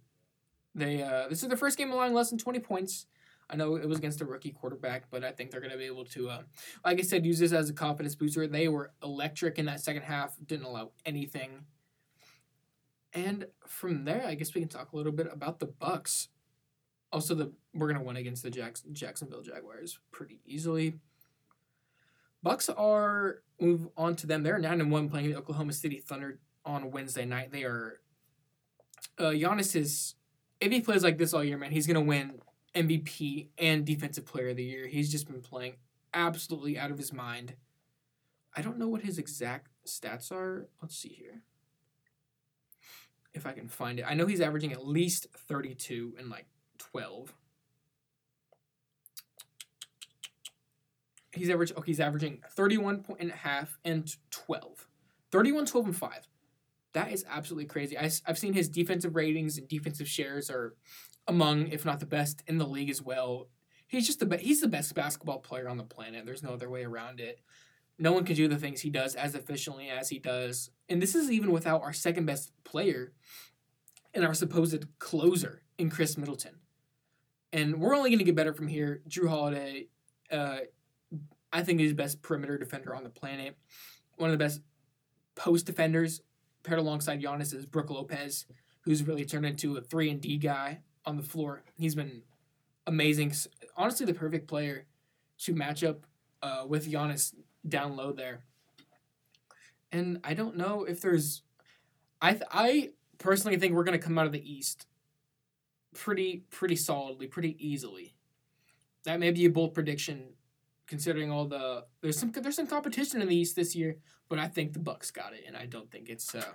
They 0.75 1.01
uh, 1.01 1.27
this 1.29 1.43
is 1.43 1.49
the 1.49 1.57
first 1.57 1.77
game 1.77 1.91
allowing 1.91 2.13
less 2.13 2.29
than 2.29 2.39
twenty 2.39 2.59
points. 2.59 3.05
I 3.51 3.57
know 3.57 3.75
it 3.75 3.87
was 3.87 3.97
against 3.97 4.21
a 4.21 4.25
rookie 4.25 4.51
quarterback, 4.51 5.03
but 5.11 5.23
I 5.23 5.31
think 5.31 5.51
they're 5.51 5.59
going 5.59 5.73
to 5.73 5.77
be 5.77 5.85
able 5.85 6.05
to, 6.05 6.29
uh, 6.29 6.41
like 6.85 6.99
I 6.99 7.01
said, 7.01 7.25
use 7.25 7.39
this 7.39 7.51
as 7.51 7.69
a 7.69 7.73
confidence 7.73 8.15
booster. 8.15 8.47
They 8.47 8.69
were 8.69 8.93
electric 9.03 9.59
in 9.59 9.65
that 9.65 9.81
second 9.81 10.03
half, 10.03 10.35
didn't 10.45 10.65
allow 10.65 10.91
anything. 11.05 11.65
And 13.13 13.47
from 13.67 14.05
there, 14.05 14.23
I 14.25 14.35
guess 14.35 14.53
we 14.55 14.61
can 14.61 14.69
talk 14.69 14.93
a 14.93 14.95
little 14.95 15.11
bit 15.11 15.27
about 15.31 15.59
the 15.59 15.65
Bucks. 15.65 16.29
Also, 17.11 17.35
the 17.35 17.51
we're 17.73 17.87
going 17.87 17.99
to 17.99 18.05
win 18.05 18.15
against 18.15 18.41
the 18.41 18.49
Jackson, 18.49 18.93
Jacksonville 18.93 19.41
Jaguars 19.41 19.99
pretty 20.11 20.39
easily. 20.45 20.93
Bucks 22.41 22.69
are 22.69 23.43
move 23.59 23.89
on 23.97 24.15
to 24.15 24.27
them. 24.27 24.43
They're 24.43 24.57
nine 24.57 24.79
and 24.79 24.91
one 24.91 25.09
playing 25.09 25.29
the 25.29 25.37
Oklahoma 25.37 25.73
City 25.73 25.99
Thunder 25.99 26.39
on 26.65 26.91
Wednesday 26.91 27.25
night. 27.25 27.51
They 27.51 27.63
are 27.63 27.99
uh, 29.19 29.31
Giannis 29.31 29.75
is 29.75 30.15
if 30.61 30.71
he 30.71 30.79
plays 30.79 31.03
like 31.03 31.17
this 31.17 31.33
all 31.33 31.43
year, 31.43 31.57
man, 31.57 31.71
he's 31.71 31.85
gonna 31.85 32.01
win 32.01 32.39
MVP 32.75 33.49
and 33.57 33.85
Defensive 33.85 34.25
Player 34.25 34.49
of 34.49 34.57
the 34.57 34.63
Year. 34.63 34.87
He's 34.87 35.11
just 35.11 35.27
been 35.27 35.41
playing 35.41 35.75
absolutely 36.13 36.77
out 36.77 36.91
of 36.91 36.97
his 36.97 37.13
mind. 37.13 37.55
I 38.55 38.61
don't 38.61 38.77
know 38.77 38.87
what 38.87 39.01
his 39.01 39.17
exact 39.17 39.69
stats 39.85 40.31
are. 40.31 40.67
Let's 40.81 40.97
see 40.97 41.09
here. 41.09 41.41
If 43.33 43.45
I 43.45 43.53
can 43.53 43.69
find 43.69 43.99
it. 43.99 44.05
I 44.07 44.13
know 44.13 44.25
he's 44.25 44.41
averaging 44.41 44.73
at 44.73 44.85
least 44.85 45.27
32 45.47 46.15
and 46.19 46.29
like 46.29 46.45
12. 46.77 47.33
He's 51.33 51.49
average 51.49 51.71
okay, 51.71 51.83
he's 51.85 52.01
averaging 52.01 52.41
31 52.51 53.03
point 53.03 53.21
and 53.21 53.31
a 53.31 53.35
half 53.35 53.77
and 53.85 54.13
12. 54.31 54.87
31, 55.31 55.65
12, 55.65 55.85
and 55.85 55.95
5. 55.95 56.27
That 56.93 57.11
is 57.13 57.25
absolutely 57.29 57.67
crazy. 57.67 57.97
I, 57.97 58.11
I've 58.27 58.37
seen 58.37 58.51
his 58.51 58.67
defensive 58.67 59.15
ratings 59.15 59.57
and 59.57 59.65
defensive 59.67 60.09
shares 60.09 60.49
are 60.49 60.75
among, 61.31 61.69
if 61.69 61.85
not 61.85 61.99
the 61.99 62.05
best, 62.05 62.43
in 62.45 62.57
the 62.57 62.67
league 62.67 62.89
as 62.89 63.01
well. 63.01 63.47
He's 63.87 64.05
just 64.05 64.19
the 64.19 64.25
be- 64.25 64.37
he's 64.37 64.61
the 64.61 64.67
best 64.67 64.93
basketball 64.93 65.39
player 65.39 65.67
on 65.67 65.77
the 65.77 65.83
planet. 65.83 66.25
There's 66.25 66.43
no 66.43 66.53
other 66.53 66.69
way 66.69 66.83
around 66.83 67.19
it. 67.19 67.41
No 67.97 68.11
one 68.11 68.23
can 68.23 68.35
do 68.35 68.47
the 68.47 68.57
things 68.57 68.81
he 68.81 68.89
does 68.89 69.15
as 69.15 69.35
efficiently 69.35 69.89
as 69.89 70.09
he 70.09 70.19
does. 70.19 70.69
And 70.87 71.01
this 71.01 71.15
is 71.15 71.31
even 71.31 71.51
without 71.51 71.81
our 71.81 71.93
second 71.93 72.25
best 72.25 72.51
player 72.63 73.13
and 74.13 74.25
our 74.25 74.33
supposed 74.33 74.85
closer 74.99 75.63
in 75.77 75.89
Khris 75.89 76.17
Middleton. 76.17 76.55
And 77.53 77.79
we're 77.79 77.95
only 77.95 78.09
going 78.09 78.19
to 78.19 78.25
get 78.25 78.35
better 78.35 78.53
from 78.53 78.67
here. 78.67 79.01
Jrue 79.09 79.27
Holiday, 79.27 79.87
uh, 80.31 80.59
I 81.51 81.63
think, 81.63 81.81
is 81.81 81.89
the 81.91 81.95
best 81.95 82.21
perimeter 82.21 82.57
defender 82.57 82.95
on 82.95 83.03
the 83.03 83.09
planet. 83.09 83.57
One 84.15 84.29
of 84.29 84.33
the 84.33 84.43
best 84.43 84.61
post 85.35 85.65
defenders, 85.65 86.21
paired 86.63 86.79
alongside 86.79 87.21
Giannis, 87.21 87.53
is 87.53 87.65
Brook 87.65 87.89
Lopez, 87.89 88.45
who's 88.81 89.03
really 89.03 89.25
turned 89.25 89.45
into 89.45 89.75
a 89.75 89.81
3 89.81 90.09
and 90.09 90.21
D 90.21 90.37
guy 90.37 90.79
on 91.05 91.17
the 91.17 91.23
floor. 91.23 91.63
He's 91.77 91.95
been 91.95 92.23
amazing. 92.87 93.33
Honestly, 93.75 94.05
the 94.05 94.13
perfect 94.13 94.47
player 94.47 94.85
to 95.39 95.53
match 95.55 95.83
up 95.83 96.05
uh, 96.41 96.65
with 96.67 96.91
Giannis 96.91 97.33
down 97.67 97.95
low 97.95 98.11
there. 98.11 98.41
And 99.91 100.19
I 100.23 100.33
don't 100.33 100.57
know 100.57 100.83
if 100.83 101.01
there's. 101.01 101.41
I 102.21 102.33
th- 102.33 102.43
I 102.51 102.91
personally 103.17 103.57
think 103.57 103.73
we're 103.73 103.83
gonna 103.83 103.97
come 103.97 104.17
out 104.17 104.25
of 104.25 104.31
the 104.31 104.51
East 104.51 104.87
pretty 105.93 106.43
pretty 106.49 106.75
solidly, 106.75 107.27
pretty 107.27 107.55
easily. 107.59 108.15
That 109.03 109.19
may 109.19 109.31
be 109.31 109.45
a 109.45 109.49
bold 109.49 109.73
prediction, 109.73 110.33
considering 110.87 111.31
all 111.31 111.45
the 111.45 111.85
there's 112.01 112.17
some 112.17 112.31
there's 112.31 112.55
some 112.55 112.67
competition 112.67 113.21
in 113.21 113.27
the 113.27 113.35
East 113.35 113.55
this 113.55 113.75
year, 113.75 113.97
but 114.29 114.39
I 114.39 114.47
think 114.47 114.73
the 114.73 114.79
Bucks 114.79 115.11
got 115.11 115.33
it, 115.33 115.43
and 115.45 115.57
I 115.57 115.65
don't 115.65 115.91
think 115.91 116.07
it's 116.09 116.33
uh, 116.35 116.53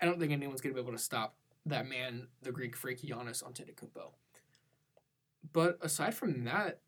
I 0.00 0.06
don't 0.06 0.18
think 0.18 0.32
anyone's 0.32 0.60
gonna 0.60 0.74
be 0.74 0.80
able 0.80 0.92
to 0.92 0.98
stop 0.98 1.36
that 1.66 1.88
man, 1.88 2.28
the 2.42 2.52
Greek 2.52 2.76
freak 2.76 3.02
Giannis 3.02 3.42
Antetokounmpo. 3.42 4.12
But 5.52 5.78
aside 5.80 6.14
from 6.14 6.44
that, 6.44 6.80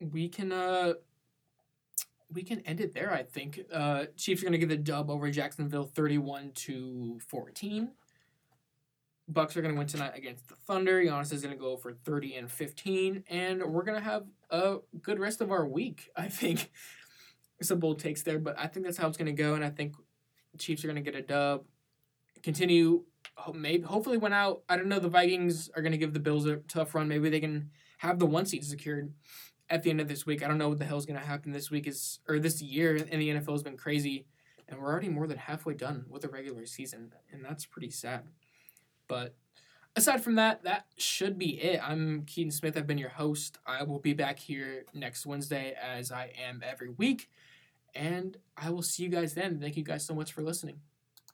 we 0.00 0.28
can 0.28 0.52
uh 0.52 0.94
we 2.32 2.42
can 2.42 2.60
end 2.60 2.80
it 2.80 2.94
there. 2.94 3.12
I 3.12 3.22
think 3.22 3.60
uh, 3.72 4.06
Chiefs 4.16 4.40
are 4.42 4.46
going 4.46 4.52
to 4.52 4.58
get 4.58 4.70
the 4.70 4.76
dub 4.76 5.10
over 5.10 5.30
Jacksonville, 5.30 5.84
thirty-one 5.84 6.52
to 6.52 7.20
fourteen. 7.28 7.90
Bucks 9.28 9.56
are 9.56 9.62
going 9.62 9.74
to 9.74 9.78
win 9.78 9.86
tonight 9.86 10.12
against 10.14 10.48
the 10.48 10.54
Thunder. 10.54 11.02
Giannis 11.02 11.32
is 11.32 11.42
going 11.42 11.54
to 11.54 11.60
go 11.60 11.76
for 11.76 11.92
thirty 11.92 12.34
and 12.36 12.50
fifteen, 12.50 13.22
and 13.28 13.62
we're 13.62 13.84
going 13.84 13.98
to 13.98 14.04
have 14.04 14.24
a 14.50 14.78
good 15.02 15.18
rest 15.18 15.40
of 15.40 15.52
our 15.52 15.66
week. 15.66 16.10
I 16.16 16.28
think 16.28 16.70
some 17.60 17.78
bold 17.78 18.00
takes 18.00 18.22
there, 18.22 18.38
but 18.38 18.58
I 18.58 18.66
think 18.66 18.86
that's 18.86 18.96
how 18.96 19.08
it's 19.08 19.18
going 19.18 19.34
to 19.34 19.42
go, 19.42 19.54
and 19.54 19.64
I 19.64 19.70
think 19.70 19.94
Chiefs 20.58 20.84
are 20.84 20.88
going 20.88 21.02
to 21.02 21.10
get 21.10 21.18
a 21.18 21.22
dub. 21.22 21.64
Continue 22.42 23.04
maybe 23.54 23.82
hopefully 23.82 24.18
went 24.18 24.34
out. 24.34 24.62
I 24.68 24.76
don't 24.76 24.88
know. 24.88 24.98
The 24.98 25.08
Vikings 25.08 25.70
are 25.74 25.82
going 25.82 25.92
to 25.92 25.98
give 25.98 26.12
the 26.12 26.20
Bills 26.20 26.46
a 26.46 26.56
tough 26.56 26.94
run. 26.94 27.08
Maybe 27.08 27.30
they 27.30 27.40
can 27.40 27.70
have 27.98 28.18
the 28.18 28.26
one 28.26 28.46
seed 28.46 28.64
secured 28.64 29.12
at 29.70 29.82
the 29.82 29.90
end 29.90 30.00
of 30.00 30.08
this 30.08 30.26
week. 30.26 30.44
I 30.44 30.48
don't 30.48 30.58
know 30.58 30.68
what 30.68 30.78
the 30.78 30.84
hell's 30.84 31.06
going 31.06 31.18
to 31.18 31.26
happen 31.26 31.52
this 31.52 31.70
week 31.70 31.86
is 31.86 32.20
or 32.28 32.38
this 32.38 32.60
year 32.60 32.96
in 32.96 33.18
the 33.18 33.30
NFL 33.30 33.52
has 33.52 33.62
been 33.62 33.76
crazy, 33.76 34.26
and 34.68 34.78
we're 34.78 34.90
already 34.90 35.08
more 35.08 35.26
than 35.26 35.38
halfway 35.38 35.74
done 35.74 36.06
with 36.08 36.22
the 36.22 36.28
regular 36.28 36.66
season, 36.66 37.12
and 37.32 37.44
that's 37.44 37.64
pretty 37.64 37.90
sad. 37.90 38.24
But 39.08 39.34
aside 39.96 40.22
from 40.22 40.36
that, 40.36 40.64
that 40.64 40.86
should 40.96 41.38
be 41.38 41.60
it. 41.60 41.80
I'm 41.82 42.24
Keaton 42.26 42.50
Smith. 42.50 42.76
I've 42.76 42.86
been 42.86 42.98
your 42.98 43.10
host. 43.10 43.58
I 43.66 43.82
will 43.82 43.98
be 43.98 44.12
back 44.12 44.38
here 44.38 44.84
next 44.94 45.26
Wednesday 45.26 45.74
as 45.80 46.12
I 46.12 46.32
am 46.46 46.62
every 46.66 46.90
week. 46.90 47.30
And 47.94 48.38
I 48.56 48.70
will 48.70 48.82
see 48.82 49.02
you 49.02 49.10
guys 49.10 49.34
then. 49.34 49.60
Thank 49.60 49.76
you 49.76 49.84
guys 49.84 50.06
so 50.06 50.14
much 50.14 50.32
for 50.32 50.42
listening. 50.42 50.80